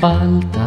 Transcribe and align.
Falta. 0.00 0.66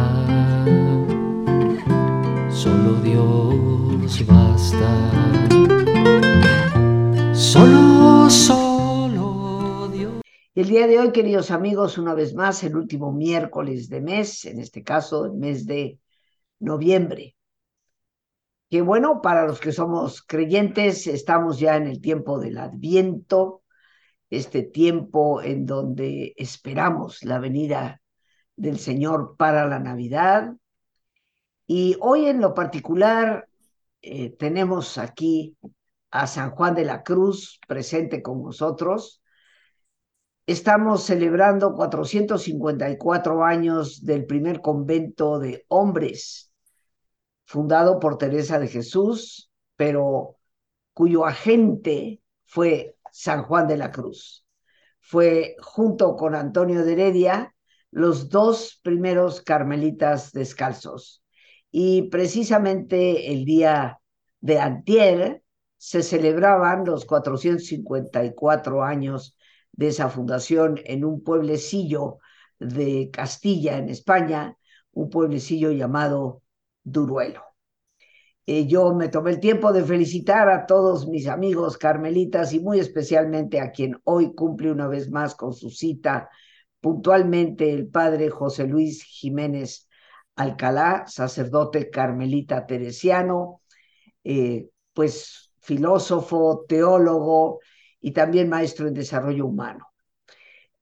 Solo, 7.32 8.28
solo 8.28 9.88
Dios. 9.92 10.20
El 10.54 10.68
día 10.68 10.86
de 10.86 10.98
hoy, 10.98 11.12
queridos 11.12 11.50
amigos, 11.50 11.96
una 11.96 12.14
vez 12.14 12.34
más, 12.34 12.62
el 12.64 12.76
último 12.76 13.12
miércoles 13.12 13.88
de 13.88 14.00
mes, 14.00 14.44
en 14.44 14.60
este 14.60 14.82
caso, 14.82 15.26
el 15.26 15.32
mes 15.32 15.66
de 15.66 15.98
noviembre. 16.58 17.36
Que 18.68 18.82
bueno, 18.82 19.20
para 19.22 19.46
los 19.46 19.60
que 19.60 19.72
somos 19.72 20.22
creyentes, 20.22 21.06
estamos 21.06 21.58
ya 21.58 21.76
en 21.76 21.86
el 21.86 22.00
tiempo 22.00 22.38
del 22.38 22.58
Adviento, 22.58 23.62
este 24.28 24.62
tiempo 24.62 25.42
en 25.42 25.66
donde 25.66 26.34
esperamos 26.36 27.24
la 27.24 27.38
venida 27.38 27.99
del 28.60 28.78
Señor 28.78 29.36
para 29.38 29.66
la 29.66 29.78
Navidad. 29.78 30.54
Y 31.66 31.96
hoy 32.00 32.26
en 32.26 32.40
lo 32.40 32.52
particular 32.52 33.48
eh, 34.02 34.36
tenemos 34.36 34.98
aquí 34.98 35.56
a 36.10 36.26
San 36.26 36.50
Juan 36.50 36.74
de 36.74 36.84
la 36.84 37.02
Cruz 37.02 37.58
presente 37.66 38.22
con 38.22 38.42
nosotros. 38.42 39.22
Estamos 40.46 41.04
celebrando 41.04 41.74
454 41.74 43.44
años 43.44 44.04
del 44.04 44.26
primer 44.26 44.60
convento 44.60 45.38
de 45.38 45.64
hombres, 45.68 46.52
fundado 47.44 47.98
por 47.98 48.18
Teresa 48.18 48.58
de 48.58 48.68
Jesús, 48.68 49.50
pero 49.76 50.36
cuyo 50.92 51.24
agente 51.24 52.20
fue 52.44 52.96
San 53.10 53.44
Juan 53.44 53.66
de 53.68 53.78
la 53.78 53.90
Cruz. 53.90 54.44
Fue 54.98 55.56
junto 55.60 56.14
con 56.16 56.34
Antonio 56.34 56.84
de 56.84 56.92
Heredia 56.92 57.54
los 57.90 58.28
dos 58.28 58.80
primeros 58.82 59.42
carmelitas 59.42 60.32
descalzos. 60.32 61.22
Y 61.70 62.02
precisamente 62.10 63.32
el 63.32 63.44
día 63.44 64.00
de 64.40 64.58
antier 64.58 65.42
se 65.76 66.02
celebraban 66.02 66.84
los 66.84 67.04
454 67.04 68.82
años 68.82 69.36
de 69.72 69.88
esa 69.88 70.08
fundación 70.08 70.80
en 70.84 71.04
un 71.04 71.22
pueblecillo 71.22 72.18
de 72.58 73.10
Castilla, 73.12 73.78
en 73.78 73.88
España, 73.88 74.56
un 74.92 75.08
pueblecillo 75.08 75.70
llamado 75.70 76.42
Duruelo. 76.82 77.42
Eh, 78.46 78.66
yo 78.66 78.94
me 78.94 79.08
tomé 79.08 79.30
el 79.30 79.40
tiempo 79.40 79.72
de 79.72 79.84
felicitar 79.84 80.48
a 80.48 80.66
todos 80.66 81.06
mis 81.08 81.28
amigos 81.28 81.78
carmelitas 81.78 82.52
y 82.52 82.60
muy 82.60 82.80
especialmente 82.80 83.60
a 83.60 83.70
quien 83.70 84.00
hoy 84.04 84.34
cumple 84.34 84.72
una 84.72 84.88
vez 84.88 85.10
más 85.10 85.34
con 85.34 85.52
su 85.52 85.70
cita 85.70 86.28
puntualmente 86.80 87.72
el 87.72 87.88
padre 87.88 88.30
José 88.30 88.66
Luis 88.66 89.02
Jiménez 89.02 89.88
Alcalá, 90.36 91.04
sacerdote 91.06 91.90
carmelita 91.90 92.66
teresiano, 92.66 93.60
eh, 94.24 94.68
pues 94.94 95.52
filósofo, 95.60 96.64
teólogo 96.66 97.60
y 98.00 98.12
también 98.12 98.48
maestro 98.48 98.88
en 98.88 98.94
desarrollo 98.94 99.46
humano. 99.46 99.88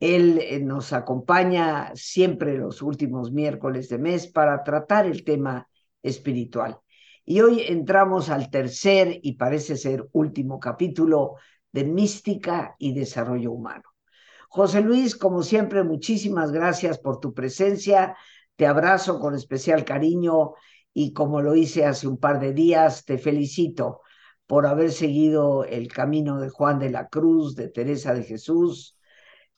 Él 0.00 0.38
eh, 0.41 0.60
nos 0.60 0.92
acompaña 0.92 1.91
siempre 1.94 2.56
los 2.56 2.82
últimos 2.82 3.32
miércoles 3.32 3.88
de 3.88 3.98
mes 3.98 4.28
para 4.28 4.62
tratar 4.62 5.06
el 5.06 5.25
tema 5.25 5.69
espiritual. 6.03 6.78
Y 7.25 7.41
hoy 7.41 7.62
entramos 7.66 8.30
al 8.30 8.50
tercer 8.50 9.19
y 9.22 9.34
parece 9.34 9.76
ser 9.76 10.09
último 10.12 10.60
capítulo 10.60 11.34
de 11.72 11.84
mística 11.84 12.75
y 12.78 12.94
desarrollo 12.94 13.53
humano. 13.53 13.82
José 14.48 14.81
Luis, 14.81 15.14
como 15.14 15.42
siempre, 15.42 15.82
muchísimas 15.84 16.53
gracias 16.53 16.98
por 16.98 17.20
tu 17.20 17.34
presencia. 17.34 18.16
Te 18.56 18.66
abrazo 18.66 19.20
con 19.20 19.34
especial 19.34 19.84
cariño 19.84 20.54
y 20.92 21.12
como 21.12 21.42
lo 21.42 21.54
hice 21.54 21.84
hace 21.84 22.09
un 22.09 22.19
par 22.19 22.41
de 22.41 22.54
días, 22.54 23.04
te 23.04 23.19
felicito 23.19 24.00
por 24.47 24.66
haber 24.66 24.91
seguido 24.91 25.64
el 25.64 25.88
camino 25.88 26.41
de 26.41 26.48
Juan 26.48 26.78
de 26.78 26.91
la 26.91 27.09
Cruz, 27.09 27.54
de 27.54 27.69
Teresa 27.69 28.14
de 28.14 28.25
Jesús, 28.25 28.97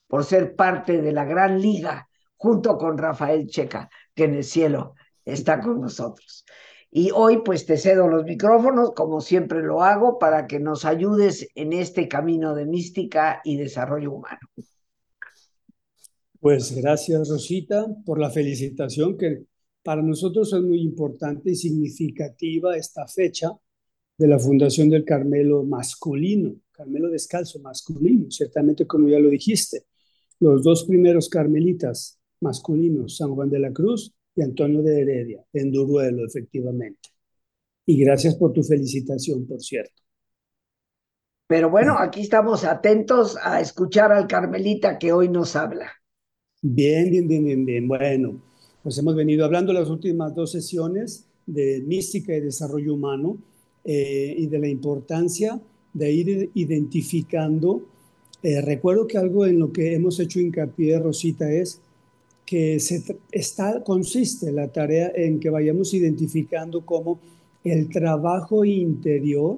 por 0.09 0.25
ser 0.25 0.57
parte 0.57 1.01
de 1.01 1.13
la 1.13 1.25
gran 1.25 1.61
liga 1.61 2.09
junto 2.37 2.77
con 2.77 2.99
Rafael 2.99 3.47
Checa, 3.47 3.89
que 4.13 4.25
en 4.25 4.35
el 4.35 4.45
cielo 4.45 4.95
está 5.25 5.61
con 5.61 5.81
nosotros. 5.81 6.45
Y 6.91 7.13
hoy 7.13 7.43
pues 7.45 7.65
te 7.65 7.77
cedo 7.77 8.09
los 8.09 8.25
micrófonos, 8.25 8.91
como 8.97 9.21
siempre 9.21 9.63
lo 9.63 9.83
hago, 9.85 10.19
para 10.19 10.49
que 10.49 10.59
nos 10.59 10.85
ayudes 10.85 11.49
en 11.55 11.73
este 11.73 12.09
camino 12.09 12.57
de 12.57 12.67
mística 12.67 13.41
y 13.45 13.57
desarrollo 13.57 14.11
humano. 14.11 14.41
Pues 16.41 16.75
gracias 16.75 17.29
Rosita 17.29 17.87
por 18.05 18.19
la 18.19 18.31
felicitación 18.31 19.19
que 19.19 19.45
para 19.83 20.01
nosotros 20.01 20.51
es 20.55 20.63
muy 20.63 20.81
importante 20.81 21.51
y 21.51 21.55
significativa 21.55 22.77
esta 22.77 23.07
fecha 23.07 23.51
de 24.17 24.27
la 24.27 24.39
fundación 24.39 24.89
del 24.89 25.05
Carmelo 25.05 25.65
masculino, 25.65 26.57
Carmelo 26.73 27.11
descalzo 27.11 27.61
masculino, 27.61 28.31
ciertamente 28.31 28.87
como 28.87 29.09
ya 29.09 29.19
lo 29.19 29.29
dijiste. 29.29 29.85
Los 30.39 30.63
dos 30.63 30.85
primeros 30.85 31.29
carmelitas 31.29 32.19
masculinos, 32.41 33.19
San 33.19 33.35
Juan 33.35 33.51
de 33.51 33.59
la 33.59 33.73
Cruz 33.73 34.11
y 34.35 34.41
Antonio 34.41 34.83
de 34.83 35.01
Heredia, 35.01 35.45
en 35.53 35.71
Duruelo, 35.71 36.25
efectivamente. 36.27 37.11
Y 37.85 38.03
gracias 38.03 38.35
por 38.37 38.55
tu 38.55 38.63
felicitación, 38.63 39.47
por 39.47 39.61
cierto. 39.61 40.03
Pero 41.47 41.69
bueno, 41.69 41.99
aquí 41.99 42.23
estamos 42.23 42.65
atentos 42.65 43.37
a 43.43 43.61
escuchar 43.61 44.11
al 44.13 44.27
Carmelita 44.27 44.99
que 44.99 45.13
hoy 45.13 45.29
nos 45.29 45.55
habla. 45.57 46.00
Bien, 46.63 47.11
bien, 47.11 47.27
bien, 47.27 47.45
bien, 47.45 47.65
bien. 47.65 47.89
Bueno, 47.89 48.35
pues 48.83 48.99
hemos 48.99 49.15
venido 49.17 49.47
hablando 49.47 49.73
las 49.73 49.89
últimas 49.89 50.35
dos 50.35 50.53
sesiones 50.53 51.25
de 51.47 51.83
mística 51.87 52.37
y 52.37 52.41
desarrollo 52.41 52.95
humano 52.95 53.39
eh, 53.83 54.35
y 54.37 54.47
de 54.47 54.59
la 54.59 54.69
importancia 54.69 55.59
de 55.95 56.13
ir 56.13 56.51
identificando. 56.53 57.83
Eh, 58.43 58.61
recuerdo 58.61 59.07
que 59.07 59.17
algo 59.17 59.47
en 59.47 59.59
lo 59.59 59.73
que 59.73 59.95
hemos 59.95 60.21
hecho 60.21 60.39
hincapié, 60.39 60.99
Rosita, 60.99 61.51
es 61.51 61.81
que 62.45 62.79
se 62.79 63.05
está, 63.33 63.83
consiste 63.83 64.53
la 64.53 64.69
tarea 64.69 65.13
en 65.15 65.41
que 65.41 65.49
vayamos 65.49 65.95
identificando 65.95 66.85
cómo 66.85 67.21
el 67.65 67.89
trabajo 67.89 68.67
interior 68.67 69.57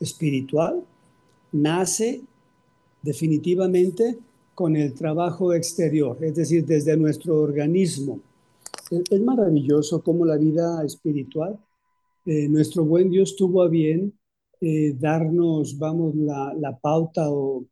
espiritual 0.00 0.82
nace 1.52 2.22
definitivamente 3.02 4.18
con 4.60 4.76
el 4.76 4.92
trabajo 4.92 5.54
exterior, 5.54 6.22
es 6.22 6.34
decir, 6.34 6.66
desde 6.66 6.94
nuestro 6.94 7.40
organismo. 7.40 8.20
Es 9.10 9.18
maravilloso 9.22 10.02
cómo 10.02 10.26
la 10.26 10.36
vida 10.36 10.84
espiritual 10.84 11.58
eh, 12.26 12.46
nuestro 12.46 12.84
buen 12.84 13.08
Dios 13.08 13.36
tuvo 13.36 13.62
a 13.62 13.68
bien 13.68 14.12
eh, 14.60 14.92
darnos, 14.98 15.78
vamos, 15.78 16.14
la, 16.14 16.78
pauta 16.78 17.30
o 17.30 17.64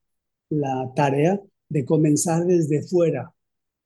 la 0.49 0.91
tarea 0.97 1.39
de 1.69 1.85
comenzar 1.85 2.47
desde 2.47 2.83
fuera, 2.83 3.35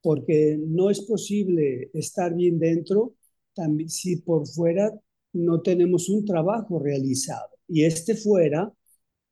porque 0.00 0.56
no 0.64 0.88
es 0.88 1.00
posible 1.00 1.90
estar 1.94 2.32
bien 2.37 2.60
dentro 2.60 3.14
también, 3.52 3.88
si 3.90 4.19
por 4.19 4.46
fuera 4.46 4.93
no 5.32 5.60
tenemos 5.60 6.08
un 6.08 6.25
trabajo 6.25 6.78
realizado. 6.78 7.49
Y 7.66 7.82
este 7.82 8.14
fuera, 8.14 8.72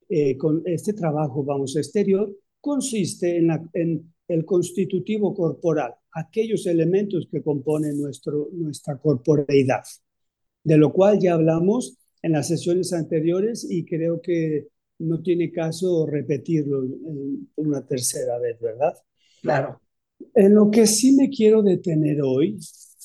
eh, 0.08 0.36
con 0.36 0.60
este 0.64 0.92
trabajo, 0.92 1.44
vamos, 1.44 1.76
exterior, 1.76 2.34
consiste 2.60 3.36
en, 3.36 3.46
la, 3.48 3.64
en 3.72 4.12
el 4.28 4.44
constitutivo 4.44 5.34
corporal, 5.34 5.94
aquellos 6.12 6.66
elementos 6.66 7.28
que 7.30 7.42
componen 7.42 8.00
nuestro, 8.00 8.48
nuestra 8.52 8.98
corporeidad, 8.98 9.82
de 10.62 10.76
lo 10.76 10.92
cual 10.92 11.18
ya 11.18 11.34
hablamos 11.34 11.98
en 12.22 12.32
las 12.32 12.48
sesiones 12.48 12.92
anteriores 12.92 13.66
y 13.68 13.84
creo 13.84 14.20
que 14.20 14.68
no 14.98 15.22
tiene 15.22 15.50
caso 15.50 16.06
repetirlo 16.06 16.84
una 17.56 17.86
tercera 17.86 18.38
vez, 18.38 18.60
¿verdad? 18.60 18.94
Claro. 19.40 19.80
En 20.34 20.54
lo 20.54 20.70
que 20.70 20.86
sí 20.86 21.12
me 21.12 21.30
quiero 21.30 21.62
detener 21.62 22.20
hoy, 22.22 22.58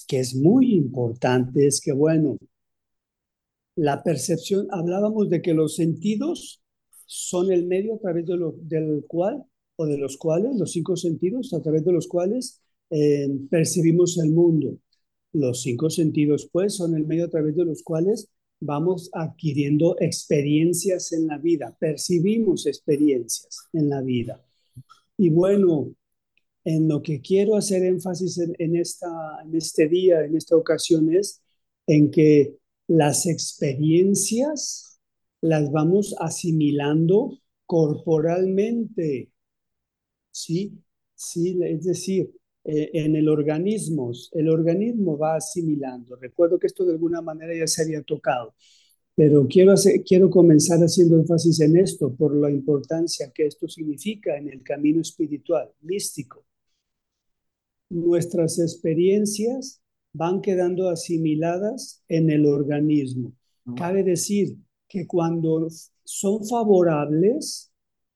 que 0.07 0.19
es 0.19 0.35
muy 0.35 0.73
importante, 0.73 1.65
es 1.65 1.79
que, 1.79 1.93
bueno, 1.93 2.37
la 3.75 4.03
percepción, 4.03 4.67
hablábamos 4.71 5.29
de 5.29 5.41
que 5.41 5.53
los 5.53 5.75
sentidos 5.75 6.61
son 7.05 7.51
el 7.51 7.65
medio 7.65 7.95
a 7.95 7.99
través 7.99 8.25
de 8.25 8.37
lo, 8.37 8.55
del 8.61 9.05
cual 9.07 9.43
o 9.77 9.85
de 9.85 9.97
los 9.97 10.17
cuales, 10.17 10.55
los 10.55 10.71
cinco 10.71 10.95
sentidos 10.95 11.53
a 11.53 11.61
través 11.61 11.83
de 11.83 11.91
los 11.91 12.07
cuales 12.07 12.61
eh, 12.89 13.29
percibimos 13.49 14.17
el 14.17 14.31
mundo. 14.31 14.77
Los 15.33 15.61
cinco 15.61 15.89
sentidos, 15.89 16.49
pues, 16.51 16.75
son 16.75 16.95
el 16.95 17.05
medio 17.05 17.25
a 17.25 17.29
través 17.29 17.55
de 17.55 17.65
los 17.65 17.83
cuales 17.83 18.29
vamos 18.59 19.09
adquiriendo 19.13 19.97
experiencias 19.99 21.11
en 21.11 21.27
la 21.27 21.37
vida, 21.37 21.75
percibimos 21.79 22.65
experiencias 22.65 23.67
en 23.73 23.89
la 23.89 24.01
vida. 24.01 24.43
Y 25.17 25.29
bueno, 25.29 25.93
en 26.63 26.87
lo 26.87 27.01
que 27.01 27.21
quiero 27.21 27.55
hacer 27.55 27.83
énfasis 27.83 28.39
en, 28.39 28.75
esta, 28.75 29.07
en 29.45 29.55
este 29.55 29.87
día, 29.87 30.23
en 30.23 30.35
esta 30.35 30.55
ocasión, 30.55 31.13
es 31.13 31.41
en 31.85 32.09
que 32.09 32.57
las 32.87 33.27
experiencias 33.27 34.94
las 35.45 35.71
vamos 35.71 36.15
asimilando 36.19 37.37
corporalmente. 37.65 39.31
¿Sí? 40.31 40.81
Sí, 41.15 41.57
es 41.63 41.83
decir, 41.85 42.31
eh, 42.63 42.89
en 42.93 43.15
el 43.15 43.29
organismo, 43.29 44.11
el 44.33 44.49
organismo 44.49 45.17
va 45.17 45.35
asimilando. 45.35 46.15
Recuerdo 46.17 46.59
que 46.59 46.67
esto 46.67 46.85
de 46.85 46.93
alguna 46.93 47.21
manera 47.21 47.55
ya 47.55 47.67
se 47.67 47.83
había 47.83 48.01
tocado, 48.03 48.53
pero 49.15 49.47
quiero, 49.47 49.71
hacer, 49.71 50.03
quiero 50.03 50.29
comenzar 50.29 50.79
haciendo 50.79 51.15
énfasis 51.15 51.61
en 51.61 51.77
esto 51.77 52.13
por 52.13 52.35
la 52.35 52.51
importancia 52.51 53.31
que 53.33 53.45
esto 53.45 53.67
significa 53.67 54.37
en 54.37 54.49
el 54.49 54.61
camino 54.63 55.01
espiritual, 55.01 55.71
místico. 55.81 56.45
Nuestras 57.89 58.59
experiencias 58.59 59.81
van 60.11 60.41
quedando 60.41 60.89
asimiladas 60.89 62.03
en 62.09 62.29
el 62.29 62.45
organismo. 62.45 63.33
Cabe 63.75 64.03
decir 64.03 64.57
que 64.95 65.07
cuando 65.07 65.67
son 66.05 66.47
favorables, 66.47 67.69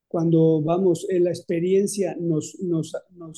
cuando 0.07 0.61
vamos, 0.61 1.05
en 1.09 1.25
la 1.25 1.29
experiencia 1.31 2.15
nos, 2.17 2.57
nos, 2.61 2.93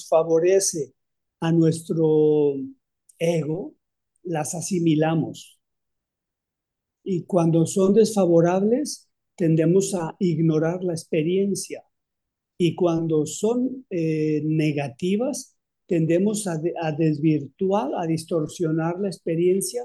favorece 0.08 0.94
a 1.40 1.52
nuestro 1.52 2.54
ego, 3.18 3.74
las 4.22 4.54
asimilamos. 4.54 5.60
Y 7.04 7.24
cuando 7.24 7.66
son 7.66 7.96
desfavorables, 7.96 9.10
tendemos 9.36 9.96
a 9.96 10.16
ignorar 10.20 10.84
la 10.84 10.94
experiencia. 10.94 11.84
Y 12.60 12.76
cuando 12.76 13.26
son 13.26 13.88
eh, 13.90 14.44
negativas, 14.46 15.58
tendemos 15.88 16.46
a 16.46 16.60
desvirtuar, 16.92 17.90
a 17.98 18.06
distorsionar 18.06 19.00
la 19.00 19.08
experiencia 19.08 19.84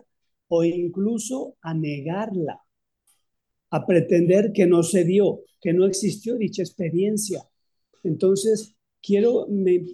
o 0.48 0.62
incluso 0.62 1.56
a 1.62 1.72
negarla, 1.72 2.65
a 3.70 3.86
pretender 3.86 4.52
que 4.52 4.66
no 4.66 4.82
se 4.82 5.04
dio, 5.04 5.40
que 5.60 5.72
no 5.72 5.86
existió 5.86 6.36
dicha 6.36 6.62
experiencia. 6.62 7.42
Entonces, 8.02 8.74
quiero, 9.02 9.46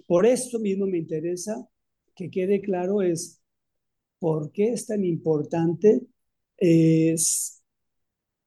por 0.07 0.25
esto 0.25 0.59
mismo 0.59 0.85
me 0.85 0.97
interesa 0.97 1.67
que 2.15 2.29
quede 2.29 2.61
claro 2.61 3.01
es 3.01 3.41
por 4.19 4.51
qué 4.51 4.73
es 4.73 4.85
tan 4.85 5.03
importante 5.03 6.01
es 6.57 7.61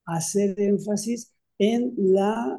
hacer 0.06 0.58
énfasis 0.60 1.32
en 1.58 1.92
la 1.96 2.58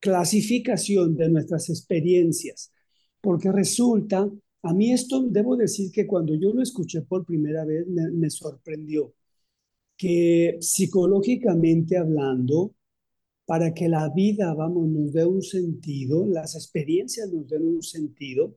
clasificación 0.00 1.16
de 1.16 1.28
nuestras 1.30 1.70
experiencias, 1.70 2.72
porque 3.20 3.52
resulta, 3.52 4.28
a 4.62 4.74
mí 4.74 4.92
esto 4.92 5.22
debo 5.22 5.56
decir 5.56 5.92
que 5.92 6.06
cuando 6.06 6.34
yo 6.34 6.52
lo 6.52 6.60
escuché 6.62 7.02
por 7.02 7.24
primera 7.24 7.64
vez 7.64 7.86
me, 7.86 8.10
me 8.10 8.28
sorprendió, 8.28 9.14
que 10.02 10.58
psicológicamente 10.60 11.96
hablando, 11.96 12.74
para 13.46 13.72
que 13.72 13.88
la 13.88 14.08
vida, 14.08 14.52
vamos, 14.52 14.88
nos 14.88 15.12
dé 15.12 15.24
un 15.24 15.42
sentido, 15.42 16.26
las 16.26 16.56
experiencias 16.56 17.30
nos 17.32 17.46
den 17.48 17.62
un 17.62 17.82
sentido, 17.84 18.56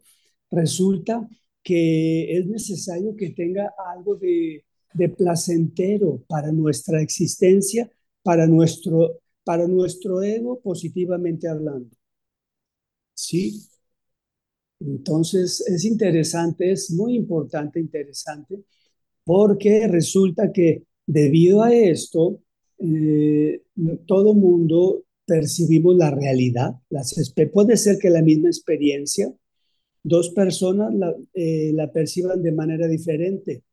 resulta 0.50 1.30
que 1.62 2.36
es 2.36 2.48
necesario 2.48 3.16
que 3.16 3.30
tenga 3.30 3.76
algo 3.94 4.16
de, 4.16 4.66
de 4.96 5.10
placentero 5.10 6.24
para 6.28 6.52
nuestra 6.52 7.00
existencia, 7.00 7.92
para 8.24 8.48
nuestro, 8.48 9.20
para 9.44 9.68
nuestro 9.68 10.24
ego, 10.24 10.60
positivamente 10.62 11.48
hablando. 11.48 11.96
¿Sí? 13.14 13.68
Entonces, 14.80 15.62
es 15.68 15.86
interesante, 15.86 16.72
es 16.72 16.90
muy 16.90 17.16
importante, 17.16 17.80
interesante, 17.80 18.64
porque 19.24 19.88
resulta 19.88 20.52
que 20.52 20.86
debido 21.06 21.64
a 21.64 21.74
esto, 21.74 22.40
eh, 22.80 23.62
todo 24.06 24.34
mundo 24.34 25.04
percibimos 25.26 25.96
la 25.96 26.12
realidad. 26.12 26.76
Puede 27.54 27.78
ser 27.78 27.98
que 28.00 28.10
la 28.10 28.22
misma 28.22 28.50
experiencia, 28.50 29.34
dos 30.04 30.30
personas 30.30 30.94
la, 30.94 31.16
eh, 31.34 31.72
la 31.74 31.92
perciban 31.92 32.42
de 32.44 32.52
manera 32.52 32.88
diferente, 32.88 33.64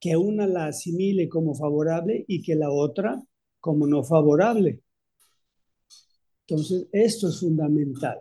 que 0.00 0.16
una 0.16 0.46
la 0.46 0.66
asimile 0.66 1.28
como 1.28 1.54
favorable 1.54 2.24
y 2.28 2.42
que 2.42 2.54
la 2.56 2.70
otra 2.70 3.22
como 3.60 3.86
no 3.86 4.04
favorable. 4.04 4.80
Entonces, 6.46 6.86
esto 6.92 7.28
es 7.28 7.40
fundamental. 7.40 8.18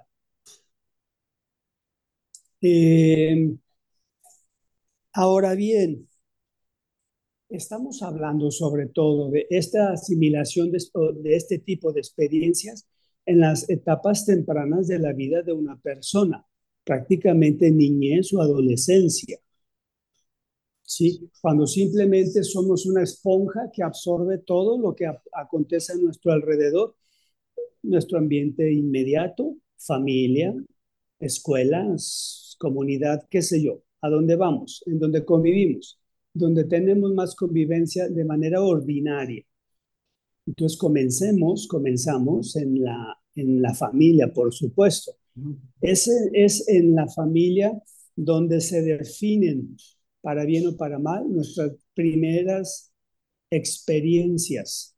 Eh, 2.61 3.55
ahora 5.13 5.53
bien, 5.55 6.07
estamos 7.53 8.01
hablando 8.01 8.49
sobre 8.51 8.87
todo 8.87 9.29
de 9.29 9.45
esta 9.49 9.91
asimilación 9.91 10.71
de, 10.71 10.79
este 11.35 11.59
tipo 11.59 11.93
de 11.93 11.99
experiencias 11.99 12.87
en 13.25 13.39
las 13.39 13.69
etapas 13.69 14.25
tempranas 14.25 14.87
de 14.87 14.99
la 14.99 15.13
vida 15.13 15.43
de 15.43 15.53
una 15.53 15.79
persona, 15.79 16.45
prácticamente 16.83 17.71
niñez 17.71 18.33
o 18.33 18.41
adolescencia. 18.41 19.39
¿Sí? 20.81 21.29
Cuando 21.41 21.65
simplemente 21.65 22.43
somos 22.43 22.85
una 22.85 23.03
esponja 23.03 23.71
que 23.71 23.83
absorbe 23.83 24.39
todo 24.39 24.77
lo 24.77 24.93
que 24.95 25.09
acontece 25.31 25.93
a 25.93 25.95
nuestro 25.95 26.31
alrededor, 26.33 26.95
nuestro 27.83 28.17
ambiente 28.17 28.71
inmediato, 28.71 29.55
familia, 29.77 30.53
escuelas, 31.19 32.55
comunidad, 32.59 33.27
qué 33.29 33.41
sé 33.41 33.63
yo, 33.63 33.83
a 34.01 34.09
dónde 34.09 34.35
vamos, 34.35 34.83
en 34.87 34.99
dónde 34.99 35.23
convivimos 35.23 36.02
donde 36.33 36.65
tenemos 36.65 37.13
más 37.13 37.35
convivencia 37.35 38.09
de 38.09 38.25
manera 38.25 38.61
ordinaria. 38.61 39.43
Entonces 40.45 40.77
comencemos, 40.77 41.67
comenzamos 41.67 42.55
en 42.55 42.83
la, 42.83 43.17
en 43.35 43.61
la 43.61 43.73
familia, 43.73 44.31
por 44.31 44.53
supuesto. 44.53 45.13
Ese 45.81 46.11
es 46.33 46.67
en 46.67 46.95
la 46.95 47.07
familia 47.07 47.71
donde 48.15 48.61
se 48.61 48.81
definen, 48.81 49.75
para 50.21 50.45
bien 50.45 50.67
o 50.67 50.77
para 50.77 50.99
mal, 50.99 51.29
nuestras 51.31 51.73
primeras 51.93 52.91
experiencias, 53.49 54.95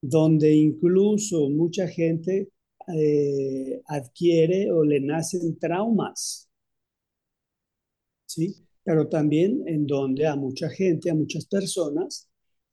donde 0.00 0.54
incluso 0.54 1.50
mucha 1.50 1.88
gente 1.88 2.50
eh, 2.94 3.82
adquiere 3.86 4.70
o 4.72 4.84
le 4.84 5.00
nacen 5.00 5.58
traumas. 5.58 6.48
¿Sí? 8.26 8.69
Pero 8.90 9.06
también 9.06 9.62
en 9.68 9.86
donde 9.86 10.26
a 10.26 10.34
mucha 10.34 10.68
gente, 10.68 11.10
a 11.10 11.14
muchas 11.14 11.46
personas, 11.46 12.28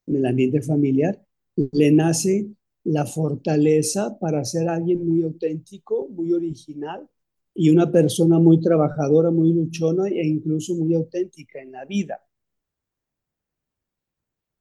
en 0.08 0.16
el 0.16 0.26
ambiente 0.26 0.64
familiar, 0.64 1.22
le 1.56 1.92
nace 1.92 2.48
la 2.86 3.06
fortaleza 3.06 4.18
para 4.18 4.44
ser 4.44 4.68
alguien 4.68 5.08
muy 5.08 5.22
auténtico, 5.22 6.08
muy 6.10 6.34
original 6.34 7.08
y 7.54 7.70
una 7.70 7.92
persona 7.92 8.40
muy 8.40 8.60
trabajadora, 8.60 9.30
muy 9.30 9.54
luchona 9.54 10.08
e 10.08 10.26
incluso 10.26 10.74
muy 10.74 10.96
auténtica 10.96 11.62
en 11.62 11.74
la 11.74 11.86
vida. 11.86 12.20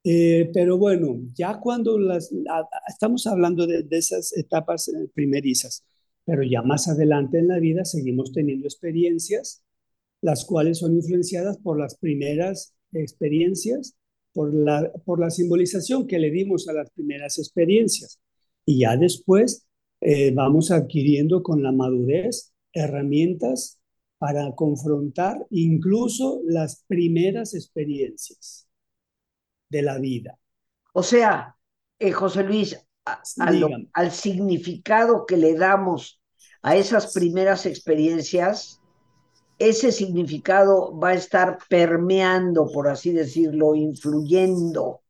Eh, 0.03 0.51
pero 0.53 0.77
bueno, 0.77 1.17
ya 1.33 1.59
cuando 1.59 1.97
las, 1.97 2.31
estamos 2.87 3.25
hablando 3.25 3.65
de, 3.65 3.81
de 3.81 3.97
esas 3.97 4.31
etapas 4.37 4.91
primerizas, 5.15 5.83
pero 6.23 6.43
ya 6.43 6.61
más 6.61 6.87
adelante 6.87 7.39
en 7.39 7.47
la 7.47 7.57
vida 7.57 7.83
seguimos 7.83 8.31
teniendo 8.31 8.67
experiencias 8.67 9.63
las 10.27 10.43
cuales 10.45 10.79
son 10.79 10.91
influenciadas 10.95 11.57
por 11.57 11.79
las 11.79 11.95
primeras 11.97 12.73
experiencias, 12.91 13.95
por 14.33 14.53
la, 14.53 14.91
por 15.05 15.19
la 15.19 15.29
simbolización 15.29 16.05
que 16.05 16.19
le 16.19 16.29
dimos 16.31 16.67
a 16.67 16.73
las 16.73 16.89
primeras 16.91 17.37
experiencias. 17.39 18.19
Y 18.65 18.79
ya 18.81 18.97
después 18.97 19.65
eh, 20.01 20.31
vamos 20.33 20.69
adquiriendo 20.71 21.41
con 21.43 21.63
la 21.63 21.71
madurez 21.71 22.51
herramientas 22.73 23.79
para 24.19 24.53
confrontar 24.53 25.45
incluso 25.49 26.41
las 26.45 26.83
primeras 26.87 27.53
experiencias 27.53 28.67
de 29.69 29.81
la 29.81 29.97
vida. 29.97 30.37
O 30.93 31.03
sea, 31.03 31.55
eh, 31.99 32.11
José 32.11 32.43
Luis, 32.43 32.77
a- 33.05 33.21
a 33.39 33.51
lo- 33.51 33.67
Dígame. 33.67 33.89
al 33.93 34.11
significado 34.11 35.25
que 35.25 35.37
le 35.37 35.53
damos 35.55 36.19
a 36.63 36.75
esas 36.75 37.13
primeras 37.13 37.65
experiencias, 37.65 38.81
ese 39.59 39.91
significado 39.91 40.97
va 40.97 41.09
a 41.09 41.13
estar 41.15 41.57
permeando, 41.69 42.71
por 42.71 42.87
así 42.87 43.11
decirlo, 43.11 43.75
influyendo 43.75 45.01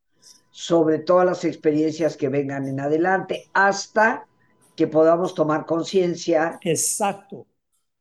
sobre 0.52 1.00
todas 1.00 1.26
las 1.26 1.46
experiencias 1.46 2.18
que 2.18 2.30
vengan 2.30 2.68
en 2.68 2.80
adelante, 2.80 3.46
hasta 3.54 4.28
que 4.76 4.88
podamos 4.88 5.36
tomar 5.36 5.66
conciencia. 5.66 6.60
Exacto, 6.64 7.46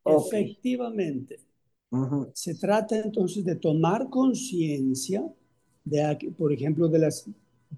efectivamente. 0.04 1.38
Se 2.32 2.54
trata 2.54 2.98
entonces 2.98 3.44
de 3.44 3.56
tomar 3.56 4.08
conciencia 4.10 5.24
de, 5.84 6.32
por 6.36 6.52
ejemplo, 6.52 6.88
de 6.88 6.98
las 6.98 7.28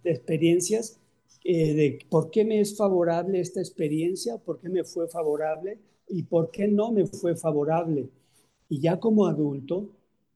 de 0.03 0.11
experiencias, 0.11 0.99
eh, 1.45 1.75
de 1.75 1.99
por 2.11 2.31
qué 2.31 2.45
me 2.45 2.61
es 2.61 2.77
favorable 2.77 3.41
esta 3.41 3.61
experiencia, 3.61 4.39
por 4.39 4.59
qué 4.59 4.69
me 4.69 4.85
fue 4.85 5.09
favorable 5.09 5.79
y 6.09 6.23
por 6.23 6.51
qué 6.51 6.69
no 6.69 6.93
me 6.93 7.07
fue 7.07 7.37
favorable. 7.37 8.09
Y 8.69 8.81
ya 8.81 9.01
como 9.01 9.27
adulto, 9.27 9.89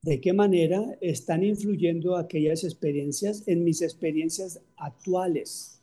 de 0.03 0.21
qué 0.21 0.33
manera 0.33 0.99
están 1.01 1.45
influyendo 1.45 2.17
aquellas 2.17 2.65
experiencias 2.65 3.47
en 3.47 3.65
mis 3.65 3.83
experiencias 3.83 4.61
actuales. 4.77 5.81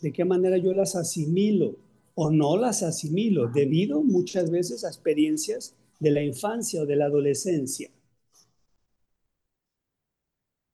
De 0.00 0.12
qué 0.12 0.24
manera 0.24 0.56
yo 0.58 0.72
las 0.72 0.96
asimilo 0.96 1.76
o 2.14 2.30
no 2.30 2.56
las 2.56 2.82
asimilo, 2.82 3.48
debido 3.48 4.02
muchas 4.02 4.50
veces 4.50 4.84
a 4.84 4.88
experiencias 4.88 5.74
de 6.00 6.10
la 6.10 6.22
infancia 6.22 6.82
o 6.82 6.86
de 6.86 6.96
la 6.96 7.06
adolescencia. 7.06 7.90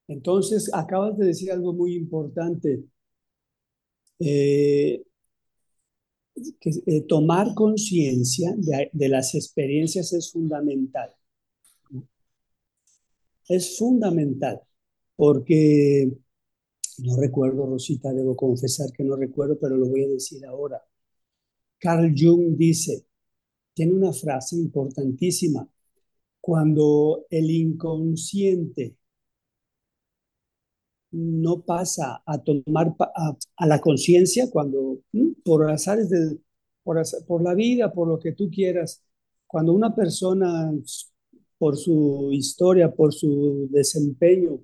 Entonces, 0.09 0.71
acabas 0.73 1.19
de 1.19 1.27
decir 1.27 1.51
algo 1.51 1.73
muy 1.73 1.95
importante. 1.97 2.85
Eh, 4.19 5.03
que 6.61 6.71
eh, 6.87 7.03
tomar 7.03 7.55
conciencia 7.55 8.55
de, 8.57 9.09
las 9.09 9.35
experiencias 9.35 10.13
es 10.13 10.33
fundamental. 10.33 11.15
Es 13.49 13.79
fundamental, 13.79 14.61
porque 15.17 16.11
no 16.99 17.17
recuerdo, 17.17 17.67
Rosita, 17.67 18.13
debo 18.13 18.37
confesar 18.37 18.91
que 18.93 19.05
no 19.05 19.17
recuerdo, 19.17 19.59
pero 19.61 19.77
lo 19.77 19.89
voy 19.89 20.05
a 20.05 20.09
decir 20.09 20.45
ahora. 20.47 20.83
Carl 21.79 22.15
Jung 22.17 22.57
dice, 22.57 23.05
tiene 23.75 23.95
una 23.95 24.13
frase 24.13 24.57
importantísima, 24.57 25.69
cuando 26.41 27.27
el 27.31 27.51
inconsciente 27.51 28.97
no 31.13 31.61
pasa 31.63 32.23
a 32.27 32.39
tomar 32.39 32.95
a, 33.57 33.67
la 33.67 33.81
conciencia, 33.81 34.51
cuando. 34.51 35.01
Por 35.45 35.71
azares 35.71 36.09
del, 36.11 36.41
por, 36.83 37.01
por 37.27 37.43
la 37.43 37.55
vida, 37.55 37.93
por 37.93 38.09
lo 38.09 38.19
que 38.19 38.33
tú 38.33 38.51
quieras, 38.51 39.03
cuando 39.47 39.73
una 39.73 39.95
persona 39.95 40.73
por 41.59 41.77
su 41.77 42.31
historia, 42.33 42.93
por 42.95 43.13
su 43.15 43.69
desempeño, 43.71 44.61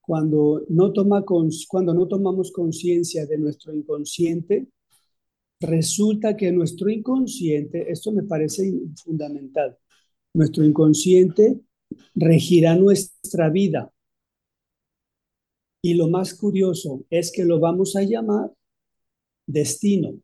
cuando 0.00 0.64
no, 0.70 0.92
toma 0.92 1.24
cons- 1.24 1.66
cuando 1.68 1.94
no 1.94 2.08
tomamos 2.08 2.52
conciencia 2.52 3.26
de 3.26 3.38
nuestro 3.38 3.74
inconsciente, 3.74 4.68
resulta 5.60 6.36
que 6.36 6.52
nuestro 6.52 6.90
inconsciente, 6.90 7.90
esto 7.90 8.12
me 8.12 8.22
parece 8.24 8.72
fundamental, 9.04 9.76
nuestro 10.34 10.64
inconsciente 10.64 11.60
regirá 12.14 12.76
nuestra 12.76 13.50
vida. 13.50 13.92
Y 15.82 15.92
lo 15.94 16.08
más 16.08 16.32
curioso 16.34 17.04
es 17.10 17.30
que 17.30 17.44
lo 17.44 17.60
vamos 17.60 17.94
a 17.96 18.02
llamar 18.02 18.50
destino, 19.52 20.14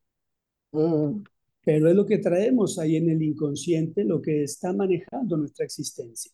Mm, 0.72 1.24
pero 1.64 1.88
es 1.90 1.96
lo 1.96 2.06
que 2.06 2.18
traemos 2.18 2.78
ahí 2.78 2.96
en 2.96 3.10
el 3.10 3.22
inconsciente, 3.22 4.04
lo 4.04 4.20
que 4.22 4.44
está 4.44 4.72
manejando 4.72 5.36
nuestra 5.36 5.64
existencia. 5.64 6.32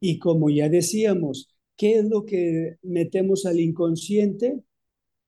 Y 0.00 0.18
como 0.18 0.50
ya 0.50 0.68
decíamos, 0.68 1.48
¿qué 1.76 1.98
es 1.98 2.04
lo 2.08 2.24
que 2.24 2.76
metemos 2.82 3.46
al 3.46 3.60
inconsciente? 3.60 4.62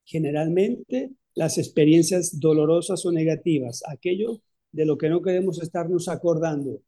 Generalmente 0.05 1.13
las 1.35 1.59
experiencias 1.59 2.41
dolorosas 2.41 3.05
o 3.07 3.13
negativas, 3.13 3.83
aquello 3.89 4.43
de 4.73 4.87
lo 4.87 4.99
que 4.99 5.09
no 5.11 5.23
queremos 5.23 5.63
estarnos 5.63 6.09
acordando. 6.09 6.83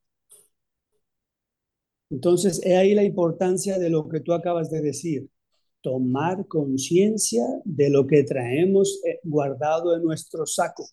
Entonces, 2.10 2.60
he 2.64 2.76
ahí 2.76 2.94
la 2.94 3.04
importancia 3.04 3.78
de 3.78 3.90
lo 3.90 4.08
que 4.08 4.20
tú 4.20 4.32
acabas 4.32 4.70
de 4.70 4.80
decir, 4.80 5.28
tomar 5.86 6.48
conciencia 6.48 7.44
de 7.64 7.88
lo 7.90 8.08
que 8.08 8.24
traemos 8.24 9.00
eh, 9.06 9.20
guardado 9.22 9.94
en 9.94 10.02
nuestro 10.02 10.44
saco. 10.44 10.84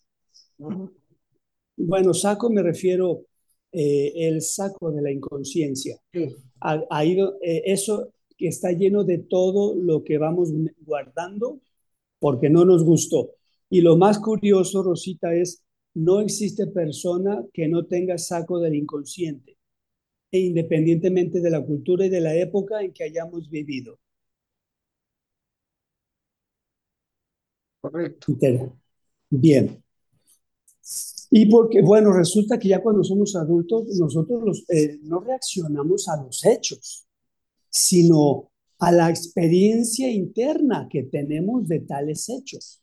Bueno, 1.76 2.14
saco 2.14 2.48
me 2.48 2.62
refiero 2.62 3.24
eh, 3.72 4.12
el 4.14 4.40
saco 4.40 4.92
de 4.92 5.02
la 5.02 5.10
inconsciencia. 5.10 5.98
Sí. 6.12 6.28
A- 6.60 6.84
Ahí, 6.90 7.16
do- 7.16 7.38
eh, 7.42 7.62
eso 7.66 8.12
que 8.38 8.46
está 8.46 8.70
lleno 8.70 9.02
de 9.02 9.18
todo 9.18 9.74
lo 9.74 10.04
que 10.04 10.16
vamos 10.16 10.52
guardando 10.86 11.58
porque 12.20 12.48
no 12.48 12.64
nos 12.64 12.84
gustó. 12.84 13.32
Y 13.68 13.80
lo 13.80 13.96
más 13.96 14.20
curioso, 14.20 14.84
Rosita, 14.84 15.34
es 15.34 15.64
no 15.94 16.20
existe 16.20 16.68
persona 16.68 17.44
que 17.52 17.66
no 17.66 17.84
tenga 17.86 18.16
saco 18.16 18.60
del 18.60 18.76
inconsciente, 18.76 19.56
e 20.30 20.38
independientemente 20.38 21.40
de 21.40 21.50
la 21.50 21.64
cultura 21.66 22.06
y 22.06 22.10
de 22.10 22.20
la 22.20 22.36
época 22.36 22.80
en 22.80 22.92
que 22.92 23.02
hayamos 23.02 23.50
vivido. 23.50 23.98
Correcto. 27.84 28.32
Inter- 28.32 28.72
Bien. 29.30 29.82
Y 31.30 31.46
porque, 31.46 31.82
bueno, 31.82 32.12
resulta 32.12 32.58
que 32.58 32.68
ya 32.68 32.82
cuando 32.82 33.02
somos 33.02 33.34
adultos, 33.34 33.86
nosotros 33.98 34.64
eh, 34.68 34.98
no 35.02 35.20
reaccionamos 35.20 36.08
a 36.08 36.22
los 36.22 36.44
hechos, 36.44 37.06
sino 37.70 38.50
a 38.78 38.92
la 38.92 39.10
experiencia 39.10 40.10
interna 40.10 40.88
que 40.90 41.04
tenemos 41.04 41.68
de 41.68 41.80
tales 41.80 42.28
hechos. 42.28 42.82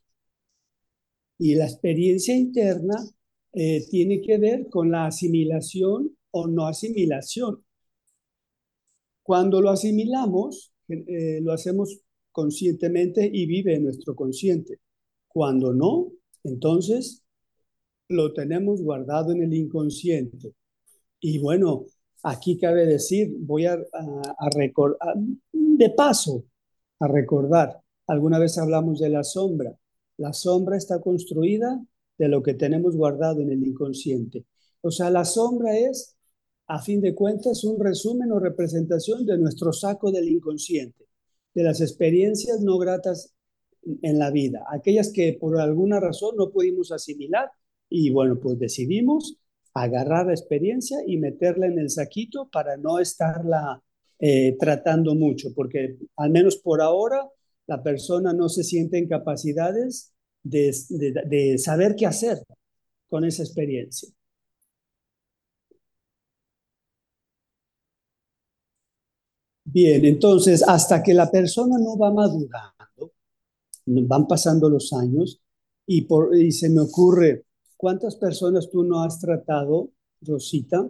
Y 1.40 1.56
la 1.56 1.66
experiencia 1.66 2.34
interna 2.34 2.96
eh, 3.52 3.86
tiene 3.90 4.22
que 4.22 4.38
ver 4.38 4.70
con 4.70 4.92
la 4.92 5.08
asimilación 5.08 6.16
o 6.32 6.48
no 6.48 6.68
asimilación. 6.68 7.66
Cuando 9.24 9.62
lo 9.62 9.70
asimilamos, 9.72 10.74
eh, 10.88 11.40
lo 11.42 11.54
hacemos 11.54 12.02
conscientemente 12.32 13.30
y 13.32 13.46
vive 13.46 13.76
en 13.76 13.86
nuestro 13.86 14.16
consciente. 14.16 14.80
Cuando 15.34 15.74
no, 15.74 16.12
entonces 16.44 17.24
lo 18.10 18.34
tenemos 18.34 18.82
guardado 18.82 19.32
en 19.32 19.44
el 19.44 19.54
inconsciente. 19.54 20.54
Y 21.20 21.40
bueno, 21.40 21.86
aquí 22.24 22.58
cabe 22.58 22.86
decir, 22.86 23.34
voy 23.40 23.66
a, 23.66 23.74
a, 23.74 24.50
recordar, 24.56 25.16
de 25.52 25.90
paso, 25.92 26.44
a 27.00 27.08
recordar, 27.08 27.80
alguna 28.08 28.40
vez 28.40 28.58
hablamos 28.58 29.00
de 29.00 29.10
la 29.10 29.24
sombra. 29.24 29.76
La 30.18 30.34
sombra 30.34 30.78
está 30.78 31.00
construida 31.02 31.82
de 32.18 32.28
lo 32.28 32.44
que 32.44 32.54
tenemos 32.54 32.96
guardado 32.96 33.42
en 33.42 33.52
el 33.52 33.66
inconsciente. 33.66 34.46
O 34.82 34.92
sea, 34.92 35.10
la 35.10 35.26
sombra 35.26 35.78
es, 35.78 36.16
a 36.68 36.82
fin 36.82 37.02
de 37.02 37.16
cuentas, 37.16 37.64
un 37.64 37.80
resumen 37.80 38.32
o 38.32 38.40
representación 38.40 39.26
de 39.26 39.38
nuestro 39.38 39.74
saco 39.74 40.12
del 40.12 40.30
inconsciente, 40.30 41.06
de 41.54 41.64
las 41.64 41.82
experiencias 41.82 42.62
no 42.62 42.78
gratas 42.78 43.34
en 43.84 44.20
la 44.20 44.32
vida, 44.32 44.64
aquellas 44.72 45.12
que 45.12 45.38
por 45.40 45.60
alguna 45.60 46.00
razón 46.00 46.36
no 46.38 46.52
pudimos 46.52 46.92
asimilar 46.92 47.50
y 47.90 48.12
bueno, 48.12 48.40
pues 48.40 48.60
decidimos 48.60 49.38
agarrar 49.74 50.28
la 50.28 50.34
experiencia 50.34 51.00
y 51.06 51.18
meterla 51.18 51.68
en 51.68 51.80
el 51.80 51.90
saquito 51.90 52.50
para 52.52 52.78
no 52.78 53.00
estarla 53.00 53.82
eh, 54.20 54.56
tratando 54.60 55.16
mucho, 55.16 55.50
porque 55.56 55.98
al 56.18 56.30
menos 56.30 56.58
por 56.58 56.82
ahora 56.82 57.28
la 57.68 57.82
persona 57.82 58.34
no 58.34 58.50
se 58.50 58.64
siente 58.64 58.98
en 58.98 59.08
capacidades 59.08 60.14
de, 60.44 60.76
de, 61.26 61.58
saber 61.58 61.96
qué 61.96 62.06
hacer 62.06 62.44
con 63.08 63.26
esa 63.26 63.44
experiencia. 63.44 64.10
Bien, 69.64 70.04
entonces, 70.06 70.64
hasta 70.68 71.02
que 71.02 71.14
la 71.14 71.32
persona 71.32 71.78
no 71.80 71.98
va 71.98 72.12
madurando, 72.12 72.81
van 74.08 74.28
pasando 74.28 74.70
los 74.70 74.94
años 74.94 75.42
y, 75.86 76.02
por, 76.04 76.36
y 76.36 76.52
se 76.52 76.70
me 76.70 76.82
ocurre, 76.82 77.46
¿cuántas 77.78 78.16
personas 78.16 78.70
tú 78.70 78.84
no 78.84 79.04
has 79.04 79.20
tratado, 79.20 79.92
Rosita, 80.22 80.90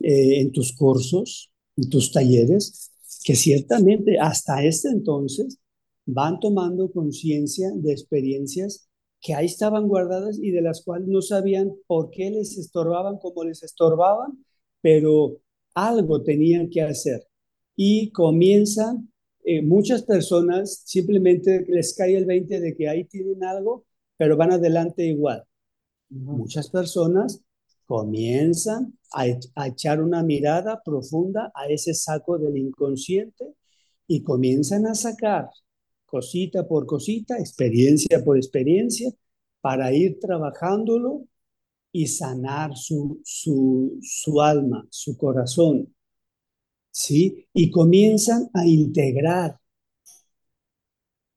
eh, 0.00 0.40
en 0.40 0.52
tus 0.52 0.74
cursos, 0.74 1.52
en 1.76 1.88
tus 1.88 2.12
talleres, 2.12 2.90
que 3.24 3.34
ciertamente 3.36 4.18
hasta 4.18 4.64
este 4.64 4.88
entonces 4.88 5.58
van 6.06 6.40
tomando 6.40 6.90
conciencia 6.90 7.70
de 7.74 7.92
experiencias 7.92 8.88
que 9.20 9.34
ahí 9.34 9.46
estaban 9.46 9.86
guardadas 9.86 10.38
y 10.42 10.50
de 10.50 10.62
las 10.62 10.82
cuales 10.82 11.06
no 11.06 11.22
sabían 11.22 11.72
por 11.86 12.10
qué 12.10 12.30
les 12.30 12.58
estorbaban 12.58 13.18
como 13.18 13.44
les 13.44 13.62
estorbaban, 13.62 14.44
pero 14.80 15.38
algo 15.74 16.22
tenían 16.22 16.68
que 16.68 16.82
hacer. 16.82 17.24
Y 17.76 18.10
comienzan, 18.10 19.11
eh, 19.44 19.62
muchas 19.62 20.02
personas 20.02 20.82
simplemente 20.84 21.64
les 21.68 21.94
cae 21.94 22.16
el 22.16 22.26
20 22.26 22.60
de 22.60 22.76
que 22.76 22.88
ahí 22.88 23.04
tienen 23.04 23.44
algo, 23.44 23.86
pero 24.16 24.36
van 24.36 24.52
adelante 24.52 25.04
igual. 25.04 25.44
Muchas 26.10 26.68
personas 26.70 27.42
comienzan 27.86 28.98
a, 29.12 29.24
a, 29.56 29.68
echar 29.68 30.02
una 30.02 30.22
mirada 30.22 30.82
profunda 30.84 31.52
a 31.54 31.66
ese 31.68 31.94
saco 31.94 32.38
del 32.38 32.56
inconsciente 32.56 33.54
y 34.06 34.22
comienzan 34.22 34.86
a 34.86 34.94
sacar 34.94 35.48
cosita 36.06 36.68
por 36.68 36.86
cosita, 36.86 37.38
experiencia 37.38 38.22
por 38.22 38.36
experiencia, 38.36 39.10
para 39.62 39.92
ir 39.94 40.18
trabajándolo 40.20 41.24
y 41.92 42.06
sanar 42.06 42.76
su, 42.76 43.20
su, 43.24 43.98
su 44.02 44.40
alma, 44.42 44.86
su 44.90 45.16
corazón. 45.16 45.94
¿Sí? 46.92 47.48
Y 47.52 47.70
comienzan 47.72 48.50
a 48.54 48.64
integrar 48.66 49.58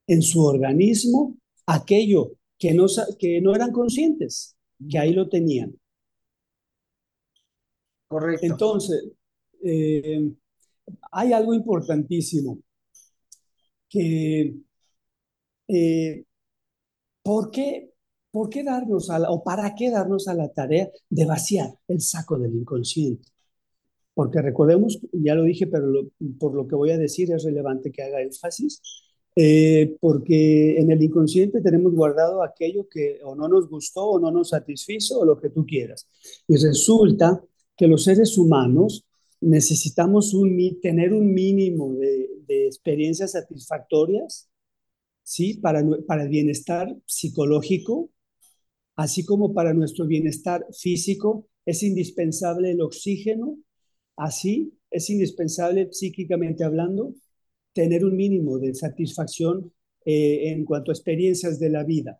en 0.06 0.22
su 0.22 0.44
organismo 0.44 1.36
aquello 1.66 2.32
que 2.58 2.74
no, 2.74 2.86
que 3.18 3.40
no 3.40 3.54
eran 3.54 3.72
conscientes, 3.72 4.56
que 4.88 4.98
ahí 4.98 5.12
lo 5.12 5.28
tenían. 5.28 5.74
Correcto. 8.08 8.46
Entonces, 8.46 9.04
eh, 9.62 10.30
hay 11.12 11.32
algo 11.32 11.54
importantísimo 11.54 12.58
que, 13.88 14.56
eh, 15.68 16.24
¿por, 17.22 17.50
qué, 17.50 17.92
¿por 18.30 18.48
qué 18.50 18.62
darnos 18.64 19.10
a 19.10 19.18
la, 19.18 19.30
o 19.30 19.42
para 19.44 19.74
qué 19.74 19.90
darnos 19.90 20.28
a 20.28 20.34
la 20.34 20.48
tarea 20.52 20.88
de 21.10 21.24
vaciar 21.26 21.74
el 21.88 22.00
saco 22.00 22.38
del 22.38 22.54
inconsciente? 22.54 23.28
Porque 24.16 24.40
recordemos, 24.40 24.98
ya 25.12 25.34
lo 25.34 25.42
dije, 25.42 25.66
pero 25.66 25.92
por 26.38 26.54
lo 26.54 26.66
que 26.66 26.74
voy 26.74 26.90
a 26.90 26.96
decir 26.96 27.30
es 27.32 27.44
relevante 27.44 27.92
que 27.92 28.02
haga 28.02 28.22
énfasis, 28.22 28.80
eh, 29.36 29.94
porque 30.00 30.78
en 30.78 30.90
el 30.90 31.02
inconsciente 31.02 31.60
tenemos 31.60 31.92
guardado 31.92 32.42
aquello 32.42 32.88
que 32.88 33.20
o 33.22 33.34
no 33.34 33.46
nos 33.46 33.68
gustó 33.68 34.06
o 34.06 34.18
no 34.18 34.30
nos 34.30 34.48
satisfizo 34.48 35.20
o 35.20 35.26
lo 35.26 35.38
que 35.38 35.50
tú 35.50 35.66
quieras. 35.66 36.08
Y 36.48 36.56
resulta 36.56 37.44
que 37.76 37.86
los 37.86 38.04
seres 38.04 38.38
humanos 38.38 39.04
necesitamos 39.42 40.32
un, 40.32 40.56
tener 40.80 41.12
un 41.12 41.34
mínimo 41.34 41.92
de, 41.96 42.30
de 42.46 42.66
experiencias 42.68 43.32
satisfactorias, 43.32 44.48
¿sí? 45.22 45.58
Para, 45.58 45.84
para 46.06 46.22
el 46.22 46.30
bienestar 46.30 46.96
psicológico, 47.04 48.08
así 48.94 49.26
como 49.26 49.52
para 49.52 49.74
nuestro 49.74 50.06
bienestar 50.06 50.66
físico, 50.72 51.48
es 51.66 51.82
indispensable 51.82 52.70
el 52.70 52.80
oxígeno, 52.80 53.58
así 54.16 54.72
es 54.90 55.10
indispensable 55.10 55.88
psíquicamente 55.92 56.64
hablando 56.64 57.14
tener 57.72 58.04
un 58.04 58.16
mínimo 58.16 58.58
de 58.58 58.74
satisfacción 58.74 59.72
eh, 60.04 60.50
en 60.50 60.64
cuanto 60.64 60.90
a 60.90 60.94
experiencias 60.94 61.58
de 61.58 61.70
la 61.70 61.84
vida. 61.84 62.18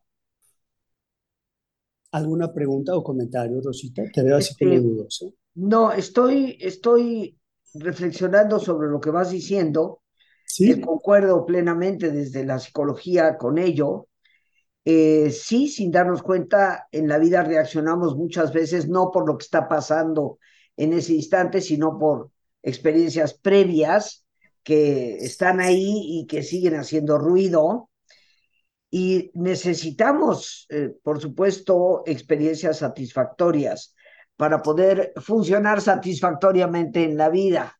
¿Alguna 2.13 2.53
pregunta 2.53 2.97
o 2.97 3.03
comentario, 3.03 3.61
Rosita? 3.61 4.03
Te 4.13 4.23
veo 4.23 4.37
así 4.37 4.51
este, 4.51 4.81
dudoso. 4.81 5.35
No, 5.55 5.93
estoy, 5.93 6.59
estoy 6.61 7.39
reflexionando 7.75 8.59
sobre 8.59 8.89
lo 8.89 9.01
que 9.01 9.11
vas 9.11 9.31
diciendo 9.31 10.03
¿Sí? 10.47 10.81
concuerdo 10.81 11.45
plenamente 11.45 12.11
desde 12.11 12.45
la 12.45 12.59
psicología 12.59 13.37
con 13.37 13.59
ello. 13.59 14.09
Eh, 14.85 15.31
sí, 15.31 15.69
sin 15.69 15.91
darnos 15.91 16.23
cuenta, 16.23 16.87
en 16.93 17.09
la 17.09 17.19
vida 17.19 17.43
reaccionamos 17.43 18.17
muchas 18.17 18.53
veces 18.53 18.89
no 18.89 19.11
por 19.11 19.27
lo 19.27 19.37
que 19.37 19.45
está 19.45 19.69
pasando 19.69 20.39
en 20.77 20.93
ese 20.93 21.15
instante, 21.15 21.61
sino 21.61 21.99
por 21.99 22.31
experiencias 22.63 23.35
previas 23.35 24.25
que 24.63 25.19
están 25.19 25.61
ahí 25.61 26.21
y 26.21 26.27
que 26.27 26.43
siguen 26.43 26.75
haciendo 26.75 27.19
ruido. 27.19 27.91
Y 28.91 29.31
necesitamos, 29.35 30.67
eh, 30.71 30.95
por 31.03 31.21
supuesto, 31.21 32.03
experiencias 32.07 32.79
satisfactorias 32.79 33.95
para 34.37 34.63
poder 34.63 35.13
funcionar 35.17 35.81
satisfactoriamente 35.81 37.05
en 37.05 37.17
la 37.17 37.29
vida. 37.29 37.79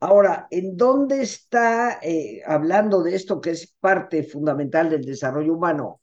Ahora, 0.00 0.48
¿en 0.50 0.76
dónde 0.76 1.22
está, 1.22 1.98
eh, 2.02 2.42
hablando 2.46 3.02
de 3.02 3.14
esto 3.14 3.40
que 3.40 3.50
es 3.50 3.74
parte 3.80 4.22
fundamental 4.22 4.90
del 4.90 5.04
desarrollo 5.04 5.54
humano, 5.54 6.00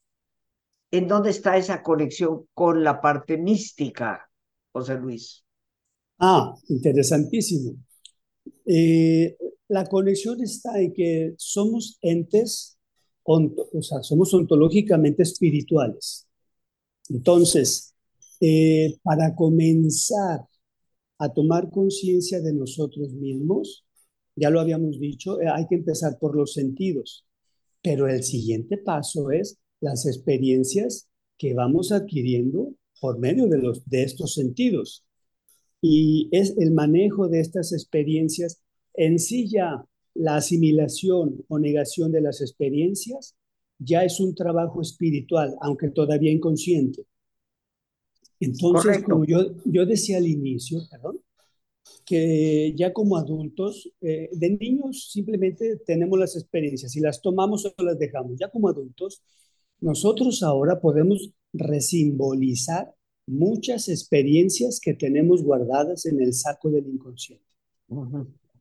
en 0.91 1.07
dónde 1.07 1.29
está 1.29 1.57
esa 1.57 1.83
conexión 1.83 2.47
con 2.53 2.83
la 2.83 2.99
parte 2.99 3.37
mística, 3.37 4.29
José 4.71 4.95
Luis? 4.95 5.45
Ah, 6.21 6.55
interesantísimo. 6.69 7.75
Eh, 8.65 9.37
la 9.69 9.85
conexión 9.85 10.41
está 10.43 10.79
en 10.81 10.93
que 10.93 11.33
somos 11.37 11.97
entes, 12.01 12.77
o 13.23 13.81
sea, 13.81 14.03
somos 14.03 14.33
ontológicamente 14.33 15.23
espirituales. 15.23 16.27
Entonces, 17.09 17.95
eh, 18.41 18.97
para 19.03 19.35
comenzar 19.35 20.41
a 21.19 21.33
tomar 21.33 21.69
conciencia 21.71 22.41
de 22.41 22.53
nosotros 22.53 23.13
mismos, 23.13 23.85
ya 24.35 24.49
lo 24.49 24.59
habíamos 24.61 24.99
dicho, 24.99 25.41
eh, 25.41 25.47
hay 25.47 25.67
que 25.67 25.75
empezar 25.75 26.19
por 26.19 26.35
los 26.35 26.53
sentidos, 26.53 27.25
pero 27.81 28.07
el 28.07 28.23
siguiente 28.23 28.77
paso 28.77 29.31
es 29.31 29.59
las 29.81 30.05
experiencias 30.05 31.09
que 31.37 31.53
vamos 31.55 31.91
adquiriendo 31.91 32.75
por 33.01 33.19
medio 33.19 33.47
de, 33.47 33.59
los, 33.59 33.85
de 33.89 34.03
estos 34.03 34.33
sentidos. 34.35 35.05
Y 35.81 36.29
es 36.31 36.55
el 36.57 36.71
manejo 36.71 37.27
de 37.27 37.39
estas 37.39 37.73
experiencias 37.73 38.61
en 38.93 39.19
sí 39.19 39.47
ya 39.47 39.83
la 40.13 40.35
asimilación 40.35 41.43
o 41.47 41.59
negación 41.59 42.11
de 42.11 42.21
las 42.21 42.41
experiencias 42.41 43.35
ya 43.79 44.03
es 44.03 44.19
un 44.19 44.35
trabajo 44.35 44.81
espiritual, 44.81 45.55
aunque 45.61 45.89
todavía 45.89 46.31
inconsciente. 46.31 47.05
Entonces, 48.39 49.03
como 49.03 49.25
yo, 49.25 49.55
yo 49.65 49.85
decía 49.85 50.17
al 50.17 50.27
inicio, 50.27 50.79
perdón, 50.89 51.19
que 52.05 52.73
ya 52.75 52.93
como 52.93 53.17
adultos, 53.17 53.89
eh, 54.01 54.29
de 54.31 54.49
niños 54.51 55.09
simplemente 55.11 55.77
tenemos 55.77 56.19
las 56.19 56.35
experiencias 56.35 56.95
y 56.95 56.99
las 56.99 57.21
tomamos 57.21 57.65
o 57.65 57.83
las 57.83 57.97
dejamos. 57.97 58.37
Ya 58.39 58.49
como 58.49 58.69
adultos, 58.69 59.21
nosotros 59.79 60.43
ahora 60.43 60.79
podemos 60.79 61.31
resimbolizar 61.53 62.93
muchas 63.27 63.89
experiencias 63.89 64.79
que 64.81 64.93
tenemos 64.93 65.43
guardadas 65.43 66.05
en 66.05 66.21
el 66.21 66.33
saco 66.33 66.69
del 66.69 66.87
inconsciente. 66.87 67.45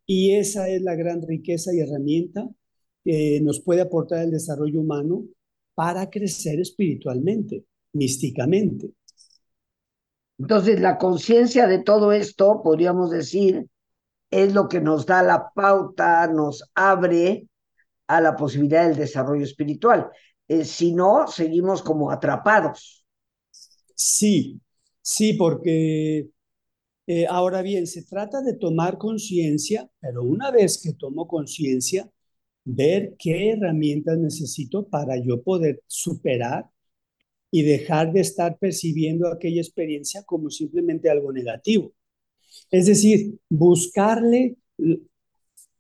Y 0.07 0.33
esa 0.35 0.69
es 0.69 0.83
la 0.83 0.95
gran 0.95 1.23
riqueza 1.23 1.73
y 1.73 1.81
herramienta 1.81 2.49
que 3.05 3.41
nos 3.43 3.61
puede 3.61 3.83
aportar 3.83 4.25
el 4.25 4.31
desarrollo 4.31 4.81
humano 4.81 5.25
para 5.75 6.11
crecer 6.11 6.61
espiritualmente, 6.61 7.65
místicamente. 7.93 8.91
Entonces, 10.39 10.81
la 10.81 10.99
conciencia 10.99 11.67
de 11.67 11.83
todo 11.83 12.13
esto, 12.13 12.63
podríamos 12.63 13.11
decir, 13.11 13.67
es 14.31 14.55
lo 14.55 14.69
que 14.69 14.81
nos 14.81 15.07
da 15.07 15.23
la 15.23 15.51
pauta, 15.55 16.27
nos 16.29 16.71
abre 16.75 17.49
a 18.07 18.21
la 18.21 18.37
posibilidad 18.37 18.87
del 18.89 18.97
desarrollo 18.97 19.45
espiritual. 19.45 20.11
Eh, 20.49 20.65
si 20.65 20.93
no, 20.93 21.27
seguimos 21.29 21.83
como 21.83 22.11
atrapados. 22.11 23.00
Sí, 24.03 24.61
sí, 25.03 25.35
porque 25.35 26.31
eh, 27.07 27.27
ahora 27.29 27.63
bien, 27.63 27.87
se 27.87 28.05
trata 28.05 28.43
de 28.43 28.55
tomar 28.55 28.99
conciencia, 28.99 29.91
pero 30.01 30.23
una 30.25 30.51
vez 30.53 30.81
que 30.83 30.95
tomo 30.95 31.29
conciencia, 31.29 32.11
ver 32.65 33.17
qué 33.19 33.53
herramientas 33.53 34.19
necesito 34.19 34.89
para 34.89 35.17
yo 35.19 35.43
poder 35.43 35.83
superar 35.87 36.71
y 37.51 37.63
dejar 37.63 38.13
de 38.13 38.21
estar 38.23 38.59
percibiendo 38.59 39.29
aquella 39.29 39.61
experiencia 39.63 40.23
como 40.25 40.51
simplemente 40.51 41.11
algo 41.11 41.33
negativo. 41.33 41.93
Es 42.71 42.87
decir, 42.87 43.39
buscarle 43.51 44.57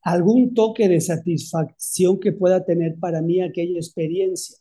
algún 0.02 0.52
toque 0.52 0.88
de 0.88 1.00
satisfacción 1.00 2.20
que 2.20 2.33
pueda 2.33 2.62
tener 2.66 2.96
para 2.98 3.22
mí 3.22 3.40
aquella 3.40 3.78
experiencia, 3.78 4.59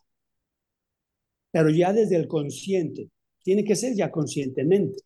pero 1.52 1.70
ya 1.70 1.94
desde 1.94 2.16
el 2.16 2.28
consciente, 2.28 3.10
tiene 3.44 3.64
que 3.64 3.76
ser 3.76 3.96
ya 3.96 4.12
conscientemente. 4.12 5.04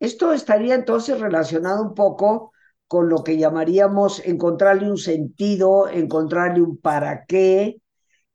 Esto 0.00 0.32
estaría 0.32 0.74
entonces 0.74 1.20
relacionado 1.20 1.82
un 1.82 1.94
poco 1.94 2.52
con 2.86 3.08
lo 3.08 3.24
que 3.24 3.38
llamaríamos 3.38 4.24
encontrarle 4.24 4.90
un 4.90 4.98
sentido, 4.98 5.88
encontrarle 5.88 6.62
un 6.62 6.76
para 6.76 7.24
qué, 7.24 7.80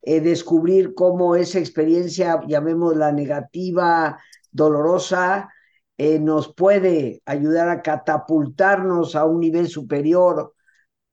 eh, 0.02 0.22
descubrir 0.22 0.94
cómo 0.96 1.36
esa 1.36 1.60
experiencia, 1.60 2.42
llamémosla 2.48 3.12
negativa, 3.12 4.20
dolorosa, 4.52 5.50
eh, 5.98 6.20
nos 6.20 6.54
puede 6.54 7.22
ayudar 7.26 7.70
a 7.70 7.82
catapultarnos 7.82 9.16
a 9.16 9.26
un 9.26 9.40
nivel 9.40 9.68
superior, 9.68 10.56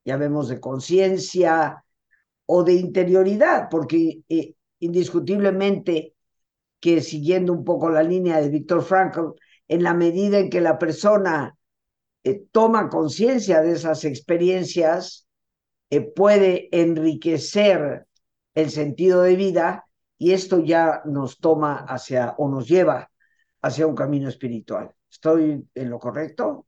llamemos 0.05 0.49
de 0.49 0.61
conciencia 0.61 1.85
o 2.47 2.65
de 2.65 2.75
interioridad, 2.75 3.69
porque 3.71 4.23
eh, 4.29 4.55
indiscutiblemente 4.79 6.16
que 6.81 7.01
siguiendo 7.01 7.53
un 7.53 7.65
poco 7.65 7.91
la 7.91 8.03
línea 8.03 8.41
de 8.41 8.49
Víctor 8.49 8.83
Frankl, 8.83 9.33
en 9.69 9.83
la 9.83 9.95
medida 9.95 10.39
en 10.39 10.51
que 10.51 10.61
la 10.61 10.79
persona 10.79 11.57
eh, 12.23 12.45
toma 12.53 12.89
conciencia 12.89 13.63
de 13.63 13.73
esas 13.73 14.05
experiencias, 14.05 15.27
eh, 15.91 16.01
puede 16.01 16.69
enriquecer 16.73 18.07
el 18.55 18.71
sentido 18.71 19.23
de 19.23 19.37
vida 19.37 19.87
y 20.19 20.33
esto 20.33 20.63
ya 20.65 21.03
nos 21.05 21.39
toma 21.39 21.85
hacia 21.89 22.35
o 22.39 22.49
nos 22.49 22.69
lleva 22.69 23.11
hacia 23.63 23.87
un 23.87 23.95
camino 23.95 24.29
espiritual. 24.29 24.91
¿Estoy 25.11 25.65
en 25.75 25.91
lo 25.91 25.99
correcto? 25.99 26.67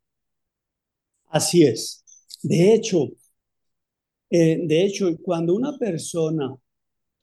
Así 1.27 1.65
es. 1.65 2.05
De 2.43 2.75
hecho, 2.75 3.09
eh, 4.31 4.61
de 4.67 4.85
hecho, 4.85 5.09
cuando 5.23 5.55
una 5.55 5.77
persona 5.79 6.55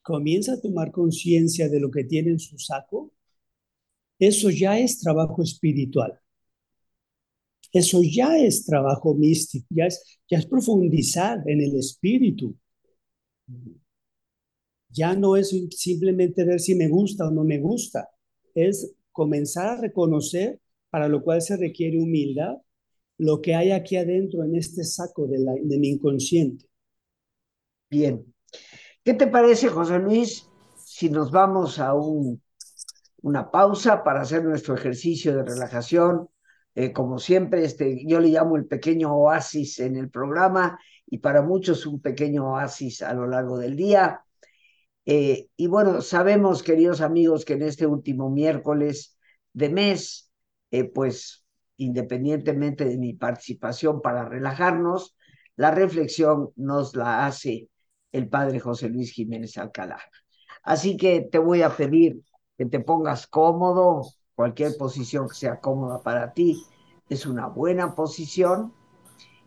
comienza 0.06 0.54
a 0.54 0.62
tomar 0.62 0.92
conciencia 0.92 1.68
de 1.68 1.80
lo 1.80 1.90
que 1.92 2.04
tiene 2.04 2.30
en 2.32 2.40
su 2.40 2.58
saco, 2.60 3.12
eso 4.20 4.50
ya 4.50 4.78
es 4.80 5.00
trabajo 5.00 5.42
espiritual. 5.42 6.20
Eso 7.72 8.02
ya 8.04 8.38
es 8.38 8.66
trabajo 8.66 9.16
místico, 9.16 9.68
ya 9.70 9.86
es, 9.88 10.20
ya 10.30 10.38
es 10.38 10.46
profundizar 10.46 11.44
en 11.48 11.62
el 11.62 11.76
espíritu. 11.78 12.56
Ya 14.90 15.16
no 15.16 15.36
es 15.36 15.50
simplemente 15.72 16.46
ver 16.46 16.60
si 16.60 16.76
me 16.76 16.88
gusta 16.88 17.28
o 17.28 17.32
no 17.32 17.44
me 17.44 17.60
gusta, 17.60 18.10
es 18.54 18.94
comenzar 19.12 19.68
a 19.68 19.82
reconocer, 19.82 20.60
para 20.90 21.10
lo 21.10 21.24
cual 21.24 21.42
se 21.42 21.58
requiere 21.58 21.98
humildad, 21.98 22.56
lo 23.18 23.42
que 23.42 23.56
hay 23.56 23.72
aquí 23.72 23.98
adentro 23.98 24.44
en 24.44 24.56
este 24.56 24.84
saco 24.84 25.28
de, 25.28 25.40
de 25.64 25.78
mi 25.80 25.90
inconsciente. 25.90 26.66
Bien. 27.90 28.26
¿Qué 29.06 29.14
te 29.14 29.28
parece, 29.28 29.68
José 29.70 30.00
Luis, 30.00 30.50
si 30.84 31.12
nos 31.12 31.30
vamos 31.30 31.78
a 31.78 31.94
un, 31.94 32.42
una 33.22 33.52
pausa 33.52 34.04
para 34.04 34.22
hacer 34.22 34.44
nuestro 34.44 34.74
ejercicio 34.74 35.36
de 35.36 35.44
relajación? 35.44 36.28
Eh, 36.74 36.92
como 36.92 37.20
siempre, 37.20 37.64
este, 37.64 38.04
yo 38.08 38.20
le 38.20 38.30
llamo 38.30 38.56
el 38.56 38.66
pequeño 38.66 39.14
oasis 39.16 39.80
en 39.80 39.96
el 39.96 40.10
programa 40.10 40.80
y 41.06 41.20
para 41.20 41.44
muchos 41.44 41.86
un 41.86 42.02
pequeño 42.02 42.54
oasis 42.54 43.04
a 43.04 43.14
lo 43.14 43.28
largo 43.28 43.60
del 43.60 43.76
día. 43.76 44.22
Eh, 45.06 45.50
y 45.56 45.68
bueno, 45.68 46.02
sabemos, 46.02 46.64
queridos 46.64 47.02
amigos, 47.02 47.46
que 47.46 47.54
en 47.54 47.62
este 47.62 47.86
último 47.86 48.32
miércoles 48.32 49.20
de 49.54 49.70
mes, 49.70 50.32
eh, 50.72 50.84
pues 50.84 51.46
independientemente 51.78 52.86
de 52.86 52.98
mi 52.98 53.14
participación 53.14 54.02
para 54.02 54.28
relajarnos, 54.28 55.16
la 55.58 55.70
reflexión 55.70 56.50
nos 56.56 56.96
la 56.96 57.28
hace 57.28 57.70
el 58.16 58.30
padre 58.30 58.60
José 58.60 58.90
Luis 58.90 59.12
Jiménez 59.12 59.58
Alcalá. 59.58 60.00
Así 60.64 60.96
que 60.98 61.22
te 61.22 61.38
voy 61.38 61.62
a 61.62 61.76
pedir 61.76 62.22
que 62.58 62.66
te 62.66 62.80
pongas 62.80 63.28
cómodo, 63.28 64.04
cualquier 64.36 64.78
posición 64.78 65.28
que 65.28 65.36
sea 65.36 65.60
cómoda 65.60 66.02
para 66.02 66.34
ti 66.34 66.66
es 67.10 67.26
una 67.26 67.48
buena 67.48 67.94
posición 67.94 68.74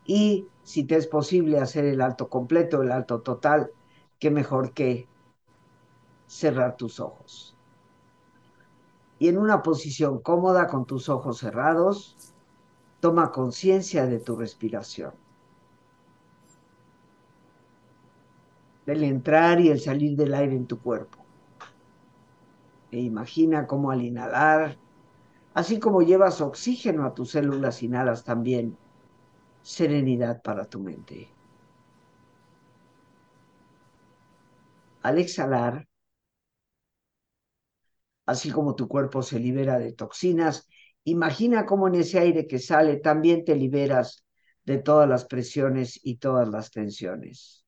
y 0.04 0.46
si 0.62 0.84
te 0.84 0.96
es 0.96 1.06
posible 1.06 1.58
hacer 1.58 1.86
el 1.86 2.00
alto 2.00 2.28
completo, 2.28 2.82
el 2.82 2.92
alto 2.92 3.20
total, 3.20 3.70
qué 4.18 4.30
mejor 4.30 4.72
que 4.72 5.08
cerrar 6.26 6.76
tus 6.76 7.00
ojos. 7.00 7.56
Y 9.18 9.28
en 9.28 9.38
una 9.38 9.62
posición 9.62 10.20
cómoda 10.20 10.68
con 10.68 10.84
tus 10.84 11.08
ojos 11.08 11.38
cerrados, 11.38 12.16
toma 13.00 13.32
conciencia 13.32 14.06
de 14.06 14.20
tu 14.20 14.36
respiración. 14.36 15.12
Del 18.88 19.04
entrar 19.04 19.60
y 19.60 19.68
el 19.68 19.80
salir 19.80 20.16
del 20.16 20.34
aire 20.34 20.56
en 20.56 20.66
tu 20.66 20.80
cuerpo 20.80 21.28
e 22.90 23.00
imagina 23.00 23.66
cómo 23.66 23.90
al 23.90 24.02
inhalar, 24.02 24.78
así 25.54 25.78
como 25.78 26.02
llevas 26.02 26.40
oxígeno 26.40 27.04
a 27.04 27.14
tus 27.14 27.32
células, 27.32 27.82
inhalas 27.82 28.24
también 28.24 28.78
serenidad 29.62 30.42
para 30.42 30.64
tu 30.66 30.80
mente. 30.80 31.28
Al 35.02 35.18
exhalar, 35.18 35.86
así 38.26 38.50
como 38.50 38.74
tu 38.74 38.88
cuerpo 38.88 39.22
se 39.22 39.38
libera 39.38 39.78
de 39.78 39.92
toxinas, 39.92 40.68
imagina 41.04 41.66
cómo 41.66 41.88
en 41.88 41.96
ese 41.96 42.18
aire 42.20 42.46
que 42.46 42.58
sale 42.58 42.96
también 42.96 43.44
te 43.44 43.54
liberas 43.54 44.24
de 44.64 44.78
todas 44.78 45.08
las 45.08 45.24
presiones 45.26 46.00
y 46.02 46.16
todas 46.16 46.48
las 46.48 46.70
tensiones. 46.70 47.67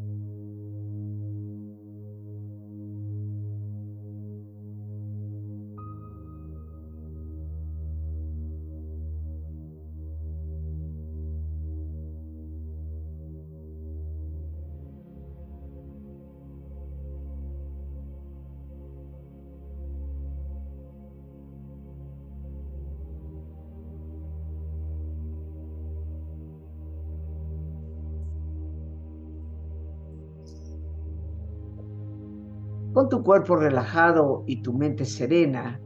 Con 32.93 33.07
tu 33.07 33.23
cuerpo 33.23 33.55
relajado 33.55 34.43
y 34.47 34.61
tu 34.61 34.73
mente 34.73 35.05
serena, 35.05 35.79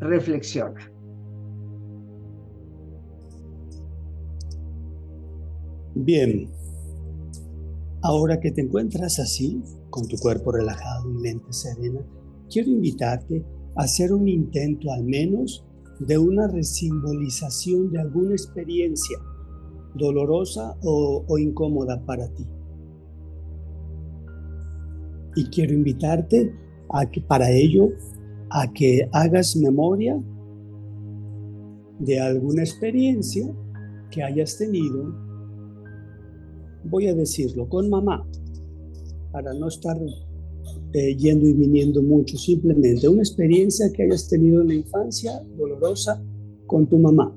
reflexiona. 0.00 0.90
Bien, 5.94 6.50
ahora 8.02 8.40
que 8.40 8.50
te 8.50 8.62
encuentras 8.62 9.20
así, 9.20 9.62
con 9.90 10.08
tu 10.08 10.16
cuerpo 10.16 10.50
relajado 10.50 11.08
y 11.10 11.14
mente 11.14 11.52
serena, 11.52 12.00
quiero 12.50 12.70
invitarte 12.70 13.44
a 13.76 13.82
hacer 13.82 14.12
un 14.12 14.26
intento 14.26 14.90
al 14.90 15.04
menos 15.04 15.64
de 16.00 16.18
una 16.18 16.48
resimbolización 16.48 17.92
de 17.92 18.00
alguna 18.00 18.32
experiencia 18.32 19.18
dolorosa 19.94 20.76
o, 20.82 21.38
incómoda 21.38 22.04
para 22.04 22.26
ti 22.34 22.46
y 25.34 25.44
quiero 25.46 25.72
invitarte 25.72 26.52
a 26.90 27.10
que 27.10 27.20
para 27.20 27.50
ello 27.50 27.90
a 28.50 28.70
que 28.70 29.08
hagas 29.12 29.56
memoria 29.56 30.22
de 31.98 32.20
alguna 32.20 32.62
experiencia 32.62 33.50
que 34.10 34.22
hayas 34.22 34.58
tenido, 34.58 35.14
voy 36.84 37.06
a 37.06 37.14
decirlo, 37.14 37.68
con 37.68 37.88
mamá, 37.88 38.26
para 39.30 39.54
no 39.54 39.68
estar 39.68 39.96
eh, 40.92 41.16
yendo 41.16 41.46
y 41.46 41.54
viniendo 41.54 42.02
mucho, 42.02 42.36
simplemente 42.36 43.08
una 43.08 43.22
experiencia 43.22 43.90
que 43.92 44.02
hayas 44.02 44.28
tenido 44.28 44.60
en 44.60 44.68
la 44.68 44.74
infancia 44.74 45.42
dolorosa 45.56 46.22
con 46.66 46.86
tu 46.86 46.98
mamá. 46.98 47.34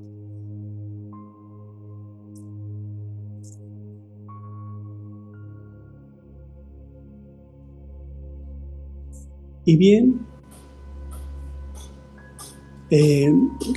Y 9.66 9.76
bien, 9.76 10.20
eh, 12.88 13.28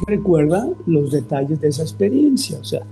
recuerda 0.06 0.69
los 0.86 1.12
detalles 1.12 1.60
de 1.60 1.69
esa 1.69 1.82
experiencia, 1.82 2.60
o 2.60 2.63
sea, 2.63 2.84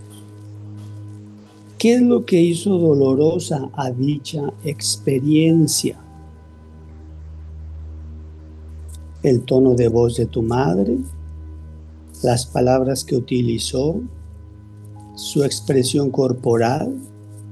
¿qué 1.77 1.93
es 1.93 2.01
lo 2.01 2.25
que 2.25 2.41
hizo 2.41 2.75
dolorosa 2.79 3.69
a 3.73 3.91
dicha 3.91 4.51
experiencia? 4.63 5.99
El 9.21 9.43
tono 9.43 9.75
de 9.75 9.89
voz 9.89 10.17
de 10.17 10.25
tu 10.25 10.41
madre, 10.41 10.97
las 12.23 12.47
palabras 12.47 13.03
que 13.03 13.15
utilizó, 13.15 14.01
su 15.13 15.43
expresión 15.43 16.09
corporal, 16.09 16.95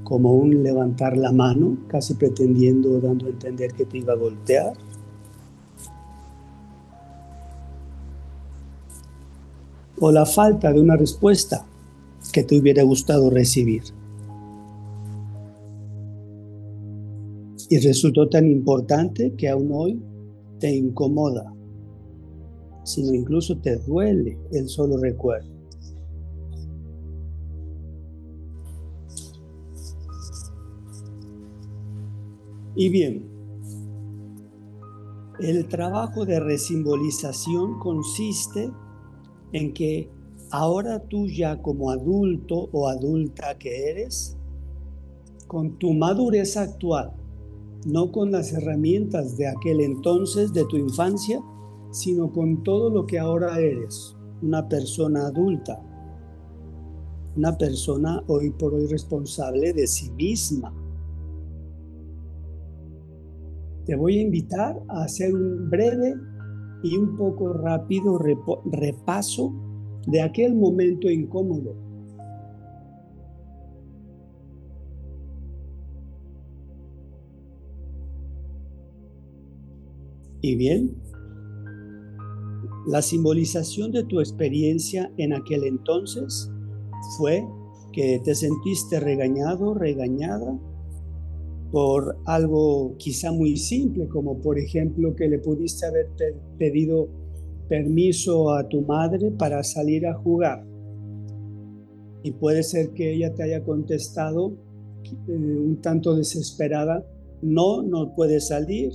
como 0.02 0.34
un 0.34 0.64
levantar 0.64 1.16
la 1.16 1.30
mano, 1.30 1.76
casi 1.86 2.14
pretendiendo, 2.14 3.00
dando 3.00 3.26
a 3.26 3.30
entender 3.30 3.72
que 3.74 3.84
te 3.84 3.98
iba 3.98 4.12
a 4.12 4.16
golpear 4.16 4.72
o 10.00 10.12
la 10.12 10.26
falta 10.26 10.72
de 10.72 10.80
una 10.80 10.96
respuesta 10.96 11.66
que 12.32 12.42
te 12.42 12.58
hubiera 12.58 12.82
gustado 12.82 13.30
recibir. 13.30 13.82
Y 17.68 17.78
resultó 17.78 18.28
tan 18.28 18.46
importante 18.46 19.34
que 19.36 19.48
aún 19.48 19.70
hoy 19.72 20.00
te 20.60 20.74
incomoda, 20.74 21.52
sino 22.84 23.12
incluso 23.12 23.58
te 23.58 23.76
duele 23.76 24.38
el 24.52 24.68
solo 24.68 24.98
recuerdo. 24.98 25.56
Y 32.76 32.90
bien, 32.90 33.26
el 35.40 35.66
trabajo 35.66 36.26
de 36.26 36.40
resimbolización 36.40 37.78
consiste 37.78 38.64
en 38.64 38.85
que 39.72 40.10
ahora 40.50 41.00
tú 41.00 41.26
ya 41.26 41.60
como 41.62 41.90
adulto 41.90 42.68
o 42.72 42.88
adulta 42.88 43.56
que 43.58 43.90
eres, 43.90 44.36
con 45.46 45.78
tu 45.78 45.92
madurez 45.92 46.56
actual, 46.56 47.12
no 47.86 48.10
con 48.10 48.32
las 48.32 48.52
herramientas 48.52 49.36
de 49.36 49.46
aquel 49.48 49.80
entonces, 49.80 50.52
de 50.52 50.64
tu 50.64 50.76
infancia, 50.76 51.40
sino 51.90 52.32
con 52.32 52.62
todo 52.62 52.90
lo 52.90 53.06
que 53.06 53.18
ahora 53.18 53.58
eres, 53.58 54.16
una 54.42 54.68
persona 54.68 55.26
adulta, 55.26 55.80
una 57.36 57.56
persona 57.56 58.22
hoy 58.26 58.50
por 58.50 58.74
hoy 58.74 58.86
responsable 58.86 59.72
de 59.72 59.86
sí 59.86 60.10
misma. 60.10 60.74
Te 63.84 63.94
voy 63.94 64.18
a 64.18 64.22
invitar 64.22 64.82
a 64.88 65.04
hacer 65.04 65.32
un 65.32 65.70
breve 65.70 66.14
y 66.86 66.96
un 66.96 67.16
poco 67.16 67.52
rápido 67.52 68.18
repaso 68.18 69.52
de 70.06 70.22
aquel 70.22 70.54
momento 70.54 71.10
incómodo. 71.10 71.74
Y 80.42 80.54
bien, 80.54 80.94
la 82.86 83.02
simbolización 83.02 83.90
de 83.90 84.04
tu 84.04 84.20
experiencia 84.20 85.10
en 85.16 85.32
aquel 85.32 85.64
entonces 85.64 86.52
fue 87.18 87.44
que 87.92 88.20
te 88.22 88.32
sentiste 88.36 89.00
regañado, 89.00 89.74
regañada 89.74 90.56
por 91.76 92.16
algo 92.24 92.96
quizá 92.96 93.32
muy 93.32 93.58
simple, 93.58 94.08
como 94.08 94.40
por 94.40 94.58
ejemplo 94.58 95.14
que 95.14 95.28
le 95.28 95.38
pudiste 95.38 95.84
haber 95.84 96.08
pedido 96.56 97.06
permiso 97.68 98.50
a 98.54 98.66
tu 98.66 98.80
madre 98.80 99.30
para 99.30 99.62
salir 99.62 100.06
a 100.06 100.14
jugar. 100.14 100.66
Y 102.22 102.30
puede 102.30 102.62
ser 102.62 102.94
que 102.94 103.12
ella 103.12 103.34
te 103.34 103.42
haya 103.42 103.62
contestado 103.62 104.56
eh, 105.04 105.32
un 105.32 105.78
tanto 105.82 106.16
desesperada, 106.16 107.06
no, 107.42 107.82
no 107.82 108.14
puedes 108.14 108.48
salir 108.48 108.92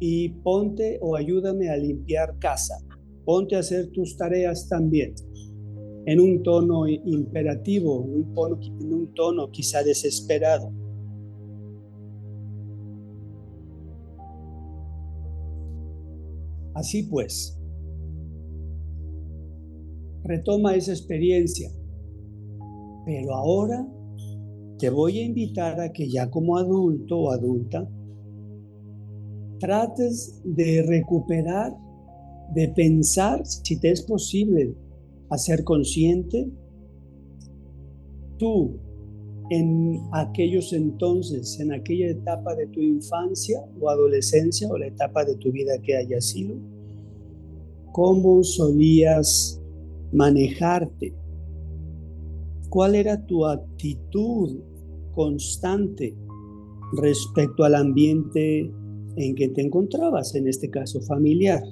y 0.00 0.30
ponte 0.42 0.98
o 1.00 1.14
ayúdame 1.14 1.70
a 1.70 1.76
limpiar 1.76 2.36
casa, 2.40 2.84
ponte 3.24 3.54
a 3.54 3.60
hacer 3.60 3.92
tus 3.92 4.16
tareas 4.16 4.68
también, 4.68 5.14
en 6.04 6.18
un 6.18 6.42
tono 6.42 6.88
imperativo, 6.88 8.04
en 8.04 8.92
un 8.92 9.14
tono 9.14 9.52
quizá 9.52 9.84
desesperado. 9.84 10.72
Así 16.78 17.02
pues, 17.02 17.58
retoma 20.22 20.76
esa 20.76 20.92
experiencia. 20.92 21.72
Pero 23.04 23.34
ahora 23.34 23.84
te 24.78 24.88
voy 24.88 25.18
a 25.18 25.24
invitar 25.24 25.80
a 25.80 25.92
que 25.92 26.08
ya 26.08 26.30
como 26.30 26.56
adulto 26.56 27.18
o 27.18 27.30
adulta 27.32 27.90
trates 29.58 30.40
de 30.44 30.84
recuperar, 30.86 31.76
de 32.54 32.68
pensar 32.68 33.44
si 33.44 33.80
te 33.80 33.90
es 33.90 34.02
posible 34.02 34.72
hacer 35.30 35.64
consciente 35.64 36.48
tú 38.38 38.78
en 39.50 40.00
aquellos 40.12 40.72
entonces, 40.72 41.58
en 41.60 41.72
aquella 41.72 42.10
etapa 42.10 42.54
de 42.54 42.66
tu 42.66 42.80
infancia 42.80 43.64
o 43.80 43.88
adolescencia 43.88 44.68
o 44.68 44.76
la 44.76 44.86
etapa 44.86 45.24
de 45.24 45.36
tu 45.36 45.50
vida 45.52 45.78
que 45.82 45.96
haya 45.96 46.20
sido, 46.20 46.56
cómo 47.92 48.42
solías 48.44 49.60
manejarte? 50.12 51.14
¿Cuál 52.68 52.94
era 52.94 53.24
tu 53.26 53.46
actitud 53.46 54.58
constante 55.14 56.14
respecto 56.92 57.64
al 57.64 57.74
ambiente 57.74 58.70
en 59.16 59.34
que 59.34 59.48
te 59.48 59.62
encontrabas, 59.62 60.34
en 60.34 60.48
este 60.48 60.70
caso 60.70 61.00
familiar? 61.00 61.62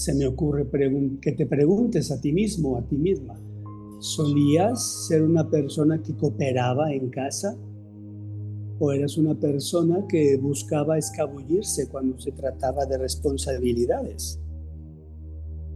Se 0.00 0.14
me 0.14 0.26
ocurre 0.26 0.66
que 1.20 1.32
te 1.32 1.44
preguntes 1.44 2.10
a 2.10 2.18
ti 2.18 2.32
mismo, 2.32 2.78
a 2.78 2.80
ti 2.80 2.96
misma, 2.96 3.38
¿solías 3.98 5.06
ser 5.06 5.22
una 5.22 5.50
persona 5.50 6.02
que 6.02 6.16
cooperaba 6.16 6.90
en 6.90 7.10
casa? 7.10 7.54
o 8.78 8.92
eras 8.92 9.18
una 9.18 9.34
persona 9.34 10.06
que 10.08 10.38
buscaba 10.38 10.96
escabullirse 10.96 11.86
cuando 11.90 12.18
se 12.18 12.32
trataba 12.32 12.86
de 12.86 12.96
responsabilidades. 12.96 14.40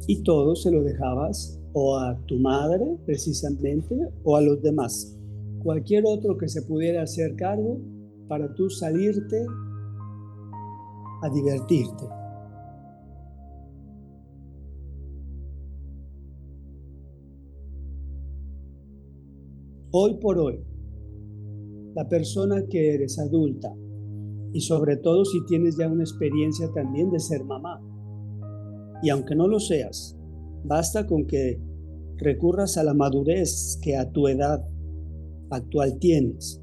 Y 0.06 0.22
todo 0.22 0.56
se 0.56 0.70
lo 0.70 0.82
dejabas 0.82 1.60
o 1.74 1.98
a 1.98 2.18
tu 2.24 2.38
madre 2.38 2.96
precisamente 3.04 3.94
o 4.22 4.38
a 4.38 4.40
los 4.40 4.62
demás. 4.62 5.18
Cualquier 5.62 6.04
otro 6.06 6.38
que 6.38 6.48
se 6.48 6.62
pudiera 6.62 7.02
hacer 7.02 7.36
cargo 7.36 7.78
para 8.26 8.54
tú 8.54 8.70
salirte 8.70 9.44
a 11.20 11.28
divertirte. 11.28 12.23
Hoy 19.96 20.14
por 20.14 20.40
hoy, 20.40 20.58
la 21.94 22.08
persona 22.08 22.66
que 22.68 22.94
eres 22.94 23.16
adulta 23.20 23.72
y 24.52 24.60
sobre 24.60 24.96
todo 24.96 25.24
si 25.24 25.38
tienes 25.46 25.76
ya 25.76 25.88
una 25.88 26.02
experiencia 26.02 26.68
también 26.74 27.12
de 27.12 27.20
ser 27.20 27.44
mamá. 27.44 27.80
Y 29.04 29.10
aunque 29.10 29.36
no 29.36 29.46
lo 29.46 29.60
seas, 29.60 30.18
basta 30.64 31.06
con 31.06 31.28
que 31.28 31.60
recurras 32.16 32.76
a 32.76 32.82
la 32.82 32.92
madurez 32.92 33.78
que 33.84 33.96
a 33.96 34.10
tu 34.10 34.26
edad 34.26 34.68
actual 35.50 35.96
tienes. 36.00 36.60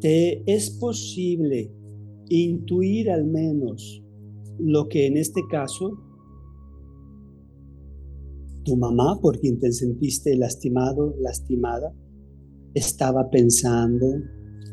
Te 0.00 0.44
es 0.46 0.70
posible 0.78 1.72
intuir 2.28 3.10
al 3.10 3.24
menos 3.24 4.00
lo 4.60 4.88
que 4.88 5.08
en 5.08 5.16
este 5.16 5.40
caso 5.50 6.09
tu 8.64 8.76
mamá, 8.76 9.18
por 9.20 9.38
quien 9.38 9.58
te 9.58 9.72
sentiste 9.72 10.36
lastimado, 10.36 11.14
lastimada, 11.20 11.94
estaba 12.74 13.30
pensando, 13.30 14.06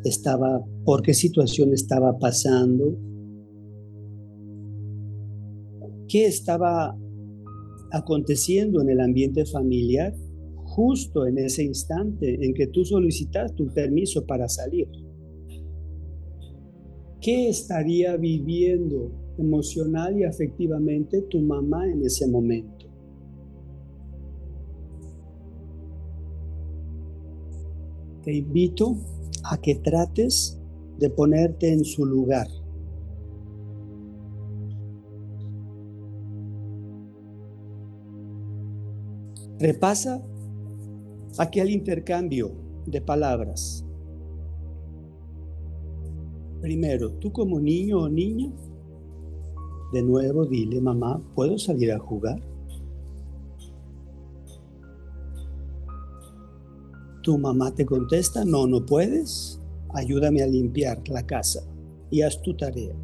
estaba, 0.04 0.63
por 0.86 1.02
qué 1.02 1.13
situación 1.13 1.73
estaba 1.73 2.17
pasando, 2.19 2.97
qué 6.08 6.26
estaba 6.26 6.97
aconteciendo 7.91 8.82
en 8.82 8.89
el 8.89 9.00
ambiente 9.00 9.45
familiar 9.45 10.13
justo 10.63 11.26
en 11.26 11.38
ese 11.39 11.63
instante 11.63 12.45
en 12.45 12.54
que 12.54 12.67
tú 12.67 12.86
solicitaste 12.86 13.63
un 13.63 13.73
permiso 13.73 14.26
para 14.26 14.47
salir. 14.47 14.88
¿Qué 17.19 17.50
estaría 17.50 18.15
viviendo 18.15 19.12
emocional 19.39 20.19
y 20.19 20.23
afectivamente 20.23 21.23
tu 21.23 21.41
mamá 21.41 21.88
en 21.88 22.04
ese 22.04 22.28
momento? 22.28 22.77
Te 28.28 28.34
invito 28.34 28.97
a 29.45 29.57
que 29.57 29.75
trates 29.75 30.59
de 30.99 31.09
ponerte 31.09 31.71
en 31.71 31.86
su 31.86 32.05
lugar. 32.05 32.45
Repasa 39.59 40.21
aquel 41.38 41.69
intercambio 41.69 42.51
de 42.86 42.99
palabras. 42.99 43.86
Primero, 46.59 47.13
tú 47.13 47.32
como 47.32 47.61
niño 47.61 47.99
o 47.99 48.09
niña, 48.09 48.51
de 49.93 50.03
nuevo 50.03 50.45
dile, 50.45 50.82
mamá, 50.82 51.21
¿puedo 51.34 51.57
salir 51.57 51.93
a 51.93 51.99
jugar? 51.99 52.41
Tu 57.28 57.38
mamá 57.38 57.75
te 57.75 57.86
contesta, 57.86 58.45
no, 58.45 58.67
no 58.67 58.86
puedes, 58.86 59.59
ayúdame 59.93 60.41
a 60.43 60.47
limpiar 60.47 61.05
la 61.09 61.25
casa 61.25 61.61
y 62.09 62.21
haz 62.21 62.41
tu 62.41 62.55
tarea. 62.55 62.95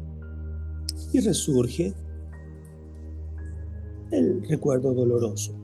Y 1.12 1.20
resurge 1.20 1.92
el 4.10 4.42
recuerdo 4.48 4.94
doloroso. 4.94 5.54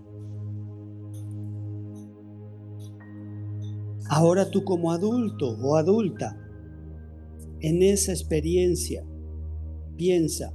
Ahora 4.10 4.50
tú 4.50 4.62
como 4.62 4.92
adulto 4.92 5.56
o 5.62 5.76
adulta, 5.76 6.36
en 7.60 7.82
esa 7.82 8.12
experiencia, 8.12 9.02
piensa, 9.96 10.52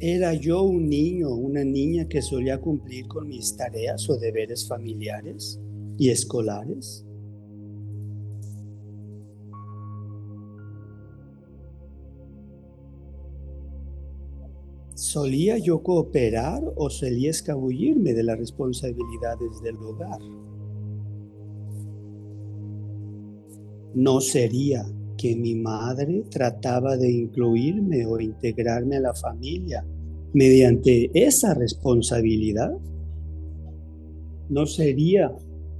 ¿era 0.00 0.34
yo 0.34 0.62
un 0.62 0.88
niño 0.88 1.28
o 1.28 1.36
una 1.36 1.62
niña 1.62 2.08
que 2.08 2.22
solía 2.22 2.60
cumplir 2.60 3.06
con 3.06 3.28
mis 3.28 3.56
tareas 3.56 4.10
o 4.10 4.18
deberes 4.18 4.66
familiares? 4.66 5.60
y 5.98 6.10
escolares? 6.10 7.04
¿Solía 14.94 15.58
yo 15.58 15.82
cooperar 15.82 16.62
o 16.76 16.90
solía 16.90 17.30
escabullirme 17.30 18.14
de 18.14 18.22
las 18.22 18.38
responsabilidades 18.38 19.60
del 19.62 19.76
hogar? 19.76 20.20
¿No 23.94 24.20
sería 24.20 24.84
que 25.16 25.34
mi 25.34 25.54
madre 25.54 26.24
trataba 26.30 26.96
de 26.96 27.10
incluirme 27.10 28.06
o 28.06 28.20
integrarme 28.20 28.96
a 28.96 29.00
la 29.00 29.14
familia 29.14 29.84
mediante 30.32 31.10
esa 31.14 31.54
responsabilidad? 31.54 32.76
¿No 34.48 34.66
sería 34.66 35.32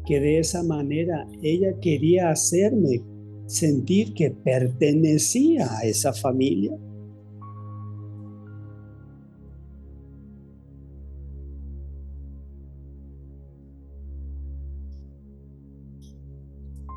que 0.09 0.21
de 0.21 0.39
esa 0.39 0.63
manera 0.63 1.29
ella 1.43 1.79
quería 1.83 2.31
hacerme 2.31 3.03
sentir 3.45 4.15
que 4.15 4.31
pertenecía 4.31 5.69
a 5.71 5.83
esa 5.83 6.15
familia? 6.15 6.75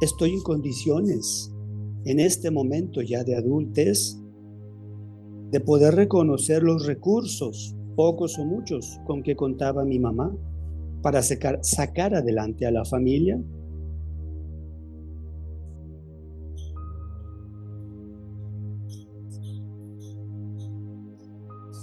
Estoy 0.01 0.31
en 0.31 0.41
condiciones 0.41 1.51
en 2.05 2.21
este 2.21 2.49
momento 2.49 3.01
ya 3.01 3.25
de 3.25 3.35
adultez 3.35 4.17
de 5.51 5.59
poder 5.59 5.95
reconocer 5.95 6.63
los 6.63 6.85
recursos, 6.85 7.75
pocos 7.97 8.39
o 8.39 8.45
muchos, 8.45 9.01
con 9.05 9.21
que 9.21 9.35
contaba 9.35 9.83
mi 9.83 9.99
mamá 9.99 10.33
para 11.01 11.21
sacar, 11.21 12.15
adelante 12.15 12.65
a 12.65 12.71
la 12.71 12.85
familia. 12.85 13.41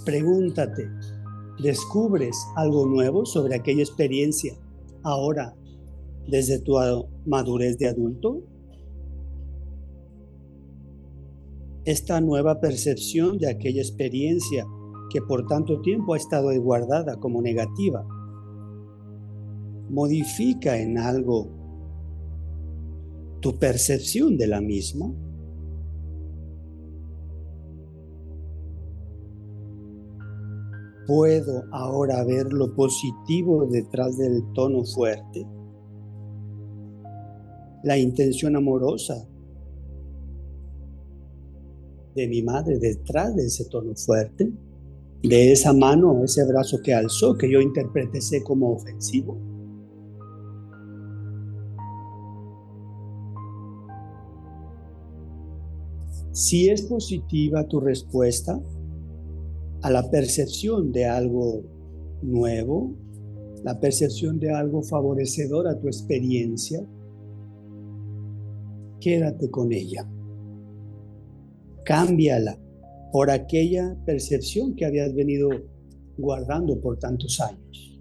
Pregúntate, 0.05 0.89
¿descubres 1.61 2.35
algo 2.55 2.87
nuevo 2.87 3.25
sobre 3.25 3.55
aquella 3.55 3.83
experiencia 3.83 4.57
ahora 5.03 5.53
desde 6.27 6.59
tu 6.59 6.73
madurez 7.25 7.77
de 7.77 7.89
adulto? 7.89 8.41
Esta 11.85 12.21
nueva 12.21 12.59
percepción 12.59 13.37
de 13.37 13.49
aquella 13.49 13.81
experiencia 13.81 14.65
que 15.11 15.21
por 15.21 15.45
tanto 15.47 15.81
tiempo 15.81 16.13
ha 16.13 16.17
estado 16.17 16.49
guardada 16.61 17.17
como 17.17 17.41
negativa, 17.41 18.05
modifica 19.89 20.77
en 20.77 20.97
algo 20.97 21.49
tu 23.41 23.57
percepción 23.57 24.37
de 24.37 24.47
la 24.47 24.61
misma. 24.61 25.13
¿Puedo 31.07 31.63
ahora 31.71 32.23
ver 32.23 32.53
lo 32.53 32.75
positivo 32.75 33.65
detrás 33.65 34.17
del 34.17 34.43
tono 34.53 34.83
fuerte? 34.83 35.47
la 37.83 37.97
intención 37.97 38.55
amorosa 38.55 39.27
de 42.15 42.27
mi 42.27 42.41
madre 42.41 42.79
detrás 42.79 43.35
de 43.35 43.45
ese 43.45 43.65
tono 43.65 43.95
fuerte, 43.95 44.51
de 45.23 45.51
esa 45.51 45.73
mano, 45.73 46.23
ese 46.23 46.45
brazo 46.45 46.81
que 46.83 46.93
alzó, 46.93 47.37
que 47.37 47.49
yo 47.49 47.61
interpreté 47.61 48.19
como 48.43 48.73
ofensivo. 48.73 49.37
Si 56.31 56.69
es 56.69 56.83
positiva 56.83 57.67
tu 57.67 57.79
respuesta 57.79 58.61
a 59.81 59.89
la 59.89 60.09
percepción 60.09 60.91
de 60.91 61.05
algo 61.05 61.63
nuevo, 62.21 62.95
la 63.63 63.79
percepción 63.79 64.39
de 64.39 64.51
algo 64.51 64.83
favorecedor 64.83 65.67
a 65.67 65.79
tu 65.79 65.87
experiencia, 65.87 66.85
quédate 68.99 69.49
con 69.49 69.71
ella. 69.71 70.07
Cámbiala 71.83 72.59
por 73.11 73.31
aquella 73.31 73.97
percepción 74.05 74.75
que 74.75 74.85
habías 74.85 75.13
venido 75.15 75.49
guardando 76.17 76.79
por 76.79 76.99
tantos 76.99 77.39
años. 77.39 77.99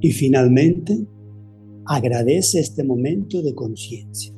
Y 0.00 0.10
finalmente, 0.10 1.06
agradece 1.86 2.60
este 2.60 2.84
momento 2.84 3.42
de 3.42 3.54
conciencia. 3.54 4.34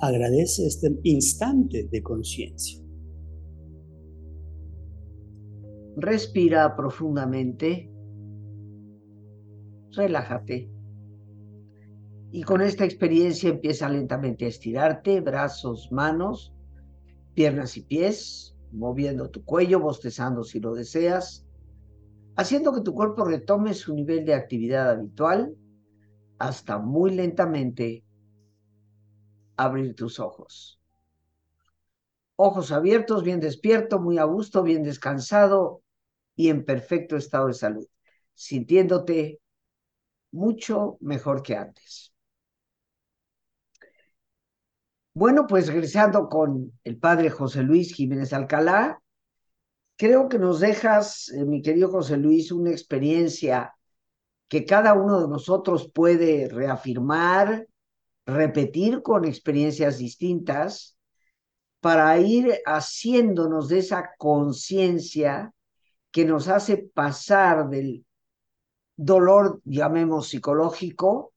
Agradece 0.00 0.66
este 0.66 0.98
instante 1.02 1.88
de 1.90 2.02
conciencia. 2.02 2.80
Respira 5.96 6.76
profundamente. 6.76 7.90
Relájate. 9.92 10.70
Y 12.30 12.42
con 12.42 12.60
esta 12.60 12.84
experiencia 12.84 13.50
empieza 13.50 13.88
lentamente 13.88 14.44
a 14.44 14.48
estirarte, 14.48 15.20
brazos, 15.20 15.90
manos, 15.90 16.54
piernas 17.34 17.76
y 17.76 17.82
pies, 17.82 18.54
moviendo 18.70 19.30
tu 19.30 19.44
cuello, 19.44 19.80
bostezando 19.80 20.44
si 20.44 20.60
lo 20.60 20.74
deseas, 20.74 21.47
haciendo 22.38 22.72
que 22.72 22.82
tu 22.82 22.94
cuerpo 22.94 23.24
retome 23.24 23.74
su 23.74 23.92
nivel 23.92 24.24
de 24.24 24.32
actividad 24.32 24.90
habitual 24.90 25.56
hasta 26.38 26.78
muy 26.78 27.10
lentamente 27.10 28.04
abrir 29.56 29.96
tus 29.96 30.20
ojos. 30.20 30.80
Ojos 32.36 32.70
abiertos, 32.70 33.24
bien 33.24 33.40
despierto, 33.40 33.98
muy 33.98 34.18
a 34.18 34.24
gusto, 34.24 34.62
bien 34.62 34.84
descansado, 34.84 35.82
y 36.36 36.50
en 36.50 36.64
perfecto 36.64 37.16
estado 37.16 37.48
de 37.48 37.54
salud, 37.54 37.88
sintiéndote 38.34 39.40
mucho 40.30 40.96
mejor 41.00 41.42
que 41.42 41.56
antes. 41.56 42.14
Bueno, 45.12 45.48
pues 45.48 45.66
regresando 45.66 46.28
con 46.28 46.70
el 46.84 46.98
padre 46.98 47.30
José 47.30 47.64
Luis 47.64 47.92
Jiménez 47.92 48.32
Alcalá, 48.32 49.02
creo 49.98 50.28
que 50.28 50.38
nos 50.38 50.60
dejas, 50.60 51.28
eh, 51.30 51.44
mi 51.44 51.60
querido 51.60 51.90
José 51.90 52.16
Luis, 52.16 52.52
una 52.52 52.70
experiencia 52.70 53.74
que 54.48 54.64
cada 54.64 54.94
uno 54.94 55.20
de 55.20 55.28
nosotros 55.28 55.90
puede 55.92 56.48
reafirmar, 56.48 57.66
repetir 58.24 59.02
con 59.02 59.24
experiencias 59.24 59.98
distintas 59.98 60.96
para 61.80 62.16
ir 62.18 62.60
haciéndonos 62.64 63.68
de 63.68 63.78
esa 63.80 64.10
conciencia 64.16 65.52
que 66.10 66.24
nos 66.24 66.48
hace 66.48 66.78
pasar 66.78 67.68
del 67.68 68.06
dolor, 68.96 69.60
llamemos 69.64 70.28
psicológico, 70.28 71.34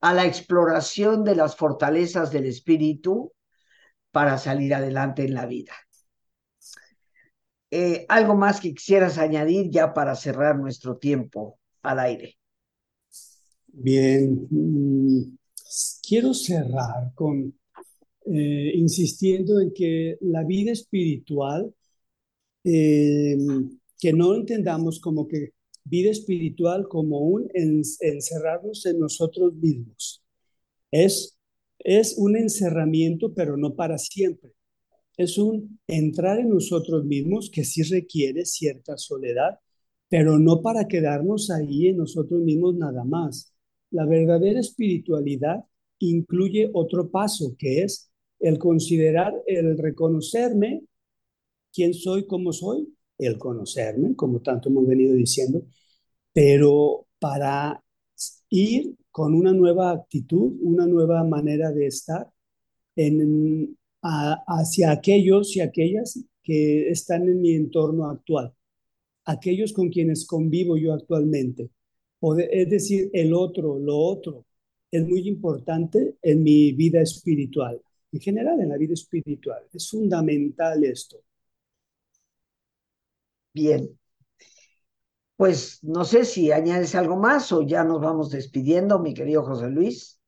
a 0.00 0.14
la 0.14 0.24
exploración 0.24 1.24
de 1.24 1.34
las 1.34 1.56
fortalezas 1.56 2.30
del 2.30 2.46
espíritu 2.46 3.32
para 4.12 4.38
salir 4.38 4.74
adelante 4.74 5.24
en 5.24 5.34
la 5.34 5.46
vida. 5.46 5.72
Eh, 7.70 8.04
¿Algo 8.08 8.34
más 8.34 8.60
que 8.60 8.74
quisieras 8.74 9.18
añadir 9.18 9.70
ya 9.70 9.94
para 9.94 10.14
cerrar 10.16 10.58
nuestro 10.58 10.96
tiempo 10.96 11.58
al 11.82 12.00
aire? 12.00 12.36
Bien, 13.68 14.48
mm, 14.50 15.36
quiero 16.06 16.34
cerrar 16.34 17.12
con 17.14 17.54
eh, 18.26 18.72
insistiendo 18.74 19.60
en 19.60 19.72
que 19.72 20.18
la 20.20 20.44
vida 20.44 20.72
espiritual 20.72 21.72
eh, 22.64 23.38
que 23.98 24.12
no 24.12 24.34
entendamos 24.34 25.00
como 25.00 25.26
que 25.28 25.52
vida 25.84 26.10
espiritual 26.10 26.88
como 26.88 27.20
un 27.20 27.48
encerrarnos 27.54 28.86
en 28.86 28.98
nosotros 28.98 29.54
mismos. 29.54 30.22
Es, 30.90 31.38
es 31.78 32.16
un 32.18 32.36
encerramiento, 32.36 33.32
pero 33.34 33.56
no 33.56 33.74
para 33.74 33.98
siempre. 33.98 34.52
Es 35.20 35.36
un 35.36 35.78
entrar 35.86 36.38
en 36.40 36.48
nosotros 36.48 37.04
mismos 37.04 37.50
que 37.52 37.62
sí 37.62 37.82
requiere 37.82 38.46
cierta 38.46 38.96
soledad, 38.96 39.58
pero 40.08 40.38
no 40.38 40.62
para 40.62 40.88
quedarnos 40.88 41.50
ahí 41.50 41.88
en 41.88 41.98
nosotros 41.98 42.40
mismos 42.40 42.74
nada 42.76 43.04
más. 43.04 43.52
La 43.90 44.06
verdadera 44.06 44.60
espiritualidad 44.60 45.62
incluye 45.98 46.70
otro 46.72 47.10
paso, 47.10 47.54
que 47.58 47.82
es 47.82 48.10
el 48.38 48.56
considerar, 48.56 49.34
el 49.46 49.76
reconocerme 49.76 50.84
quién 51.70 51.92
soy, 51.92 52.26
cómo 52.26 52.54
soy, 52.54 52.88
el 53.18 53.36
conocerme, 53.36 54.16
como 54.16 54.40
tanto 54.40 54.70
hemos 54.70 54.86
venido 54.86 55.12
diciendo, 55.12 55.66
pero 56.32 57.08
para 57.18 57.84
ir 58.48 58.94
con 59.10 59.34
una 59.34 59.52
nueva 59.52 59.90
actitud, 59.90 60.54
una 60.62 60.86
nueva 60.86 61.22
manera 61.24 61.72
de 61.72 61.88
estar 61.88 62.26
en, 62.96 63.76
hacia 64.02 64.92
aquellos 64.92 65.56
y 65.56 65.60
aquellas 65.60 66.18
que 66.42 66.88
están 66.90 67.28
en 67.28 67.40
mi 67.40 67.54
entorno 67.54 68.08
actual, 68.10 68.54
aquellos 69.24 69.72
con 69.72 69.90
quienes 69.90 70.26
convivo 70.26 70.76
yo 70.76 70.92
actualmente, 70.94 71.70
es 72.50 72.70
decir, 72.70 73.10
el 73.12 73.32
otro, 73.34 73.78
lo 73.78 73.96
otro, 73.98 74.46
es 74.90 75.06
muy 75.06 75.26
importante 75.28 76.16
en 76.22 76.42
mi 76.42 76.72
vida 76.72 77.00
espiritual, 77.00 77.80
en 78.12 78.20
general 78.20 78.60
en 78.60 78.68
la 78.70 78.76
vida 78.76 78.94
espiritual. 78.94 79.62
Es 79.72 79.90
fundamental 79.90 80.84
esto. 80.84 81.22
Bien. 83.54 83.96
Pues 85.36 85.82
no 85.82 86.04
sé 86.04 86.24
si 86.24 86.52
añades 86.52 86.94
algo 86.94 87.16
más 87.16 87.50
o 87.52 87.62
ya 87.62 87.82
nos 87.82 88.00
vamos 88.00 88.30
despidiendo, 88.30 88.98
mi 88.98 89.14
querido 89.14 89.42
José 89.42 89.68
Luis. 89.70 90.19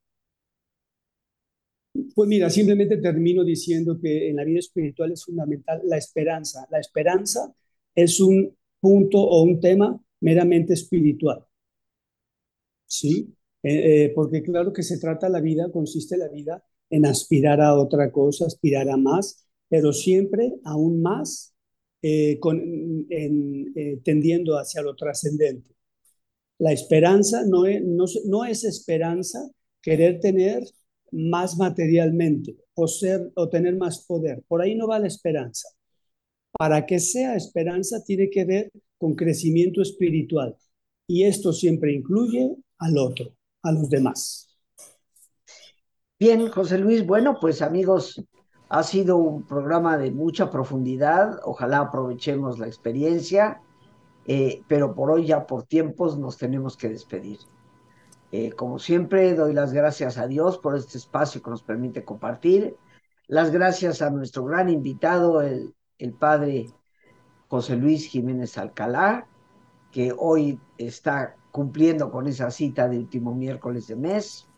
Pues 2.14 2.28
mira, 2.28 2.50
simplemente 2.50 2.98
termino 2.98 3.44
diciendo 3.44 3.98
que 4.00 4.28
en 4.28 4.36
la 4.36 4.44
vida 4.44 4.58
espiritual 4.58 5.12
es 5.12 5.24
fundamental 5.24 5.80
la 5.84 5.96
esperanza. 5.96 6.66
La 6.70 6.78
esperanza 6.78 7.54
es 7.94 8.20
un 8.20 8.56
punto 8.80 9.18
o 9.18 9.42
un 9.42 9.60
tema 9.60 10.00
meramente 10.20 10.74
espiritual. 10.74 11.44
¿Sí? 12.86 13.34
Eh, 13.62 14.04
eh, 14.04 14.12
porque 14.14 14.42
claro 14.42 14.72
que 14.72 14.82
se 14.82 14.98
trata 14.98 15.28
la 15.28 15.40
vida, 15.40 15.70
consiste 15.72 16.16
la 16.16 16.28
vida 16.28 16.64
en 16.90 17.06
aspirar 17.06 17.60
a 17.60 17.74
otra 17.74 18.10
cosa, 18.10 18.46
aspirar 18.46 18.88
a 18.90 18.96
más, 18.96 19.46
pero 19.68 19.92
siempre 19.92 20.54
aún 20.64 21.00
más 21.00 21.54
eh, 22.02 22.38
con, 22.40 23.06
tendiendo 24.04 24.58
hacia 24.58 24.82
lo 24.82 24.96
trascendente. 24.96 25.74
La 26.58 26.72
esperanza 26.72 27.44
no 27.46 27.66
es, 27.66 27.82
no, 27.82 28.04
no 28.26 28.44
es 28.44 28.64
esperanza 28.64 29.50
querer 29.80 30.20
tener 30.20 30.64
más 31.12 31.56
materialmente 31.56 32.56
o, 32.74 32.88
ser, 32.88 33.30
o 33.36 33.48
tener 33.48 33.76
más 33.76 34.04
poder. 34.06 34.42
Por 34.48 34.62
ahí 34.62 34.74
no 34.74 34.88
va 34.88 34.98
la 34.98 35.06
esperanza. 35.06 35.68
Para 36.50 36.84
que 36.86 36.98
sea 36.98 37.36
esperanza 37.36 38.02
tiene 38.04 38.28
que 38.30 38.44
ver 38.44 38.72
con 38.98 39.14
crecimiento 39.14 39.82
espiritual. 39.82 40.56
Y 41.06 41.24
esto 41.24 41.52
siempre 41.52 41.92
incluye 41.92 42.56
al 42.78 42.98
otro 42.98 43.34
a 43.62 43.72
los 43.72 43.88
demás. 43.88 44.48
Bien, 46.18 46.48
José 46.48 46.78
Luis, 46.78 47.04
bueno, 47.06 47.38
pues 47.40 47.62
amigos, 47.62 48.22
ha 48.68 48.82
sido 48.82 49.16
un 49.16 49.46
programa 49.46 49.98
de 49.98 50.10
mucha 50.10 50.50
profundidad, 50.50 51.40
ojalá 51.44 51.78
aprovechemos 51.78 52.58
la 52.58 52.66
experiencia, 52.66 53.60
eh, 54.26 54.62
pero 54.68 54.94
por 54.94 55.10
hoy 55.10 55.26
ya 55.26 55.46
por 55.46 55.64
tiempos 55.64 56.18
nos 56.18 56.38
tenemos 56.38 56.76
que 56.76 56.88
despedir. 56.88 57.38
Eh, 58.34 58.52
como 58.52 58.78
siempre, 58.78 59.34
doy 59.34 59.52
las 59.52 59.74
gracias 59.74 60.16
a 60.16 60.26
Dios 60.26 60.56
por 60.56 60.74
este 60.74 60.96
espacio 60.96 61.42
que 61.42 61.50
nos 61.50 61.62
permite 61.62 62.02
compartir, 62.02 62.78
las 63.26 63.50
gracias 63.50 64.00
a 64.00 64.08
nuestro 64.08 64.46
gran 64.46 64.70
invitado, 64.70 65.42
el, 65.42 65.74
padre 66.18 66.70
José 67.48 67.76
Luis 67.76 68.06
Jiménez 68.06 68.56
Alcalá, 68.56 69.28
que 69.90 70.14
hoy 70.16 70.58
está 70.78 71.36
cumpliendo 71.50 72.10
con 72.10 72.26
esa 72.26 72.50
cita 72.50 72.88
de 72.88 72.98
último 72.98 73.34
miércoles 73.34 73.86
de 73.88 73.96
mes. 73.96 74.48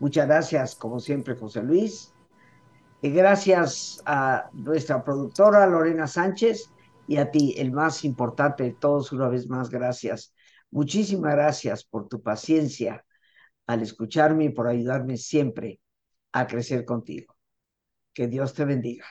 Muchas 0.00 0.26
gracias, 0.26 0.74
como 0.74 0.98
siempre, 0.98 1.36
José 1.36 1.62
Luis. 1.62 2.12
Y 3.00 3.10
gracias 3.10 4.02
a 4.06 4.50
nuestra 4.52 5.04
productora 5.04 5.66
Lorena 5.68 6.08
Sánchez 6.08 6.72
y 7.06 7.18
a 7.18 7.30
ti, 7.30 7.54
el 7.56 7.70
más 7.70 8.04
importante 8.04 8.64
de 8.64 8.72
todos, 8.72 9.12
una 9.12 9.28
vez 9.28 9.48
más, 9.48 9.70
gracias. 9.70 10.34
Muchísimas 10.72 11.32
gracias 11.32 11.84
por 11.84 12.08
tu 12.08 12.20
paciencia 12.20 13.04
al 13.72 13.82
escucharme 13.82 14.46
y 14.46 14.48
por 14.50 14.68
ayudarme 14.68 15.16
siempre 15.16 15.80
a 16.32 16.46
crecer 16.46 16.84
contigo. 16.84 17.36
Que 18.14 18.28
Dios 18.28 18.54
te 18.54 18.64
bendiga. 18.66 19.06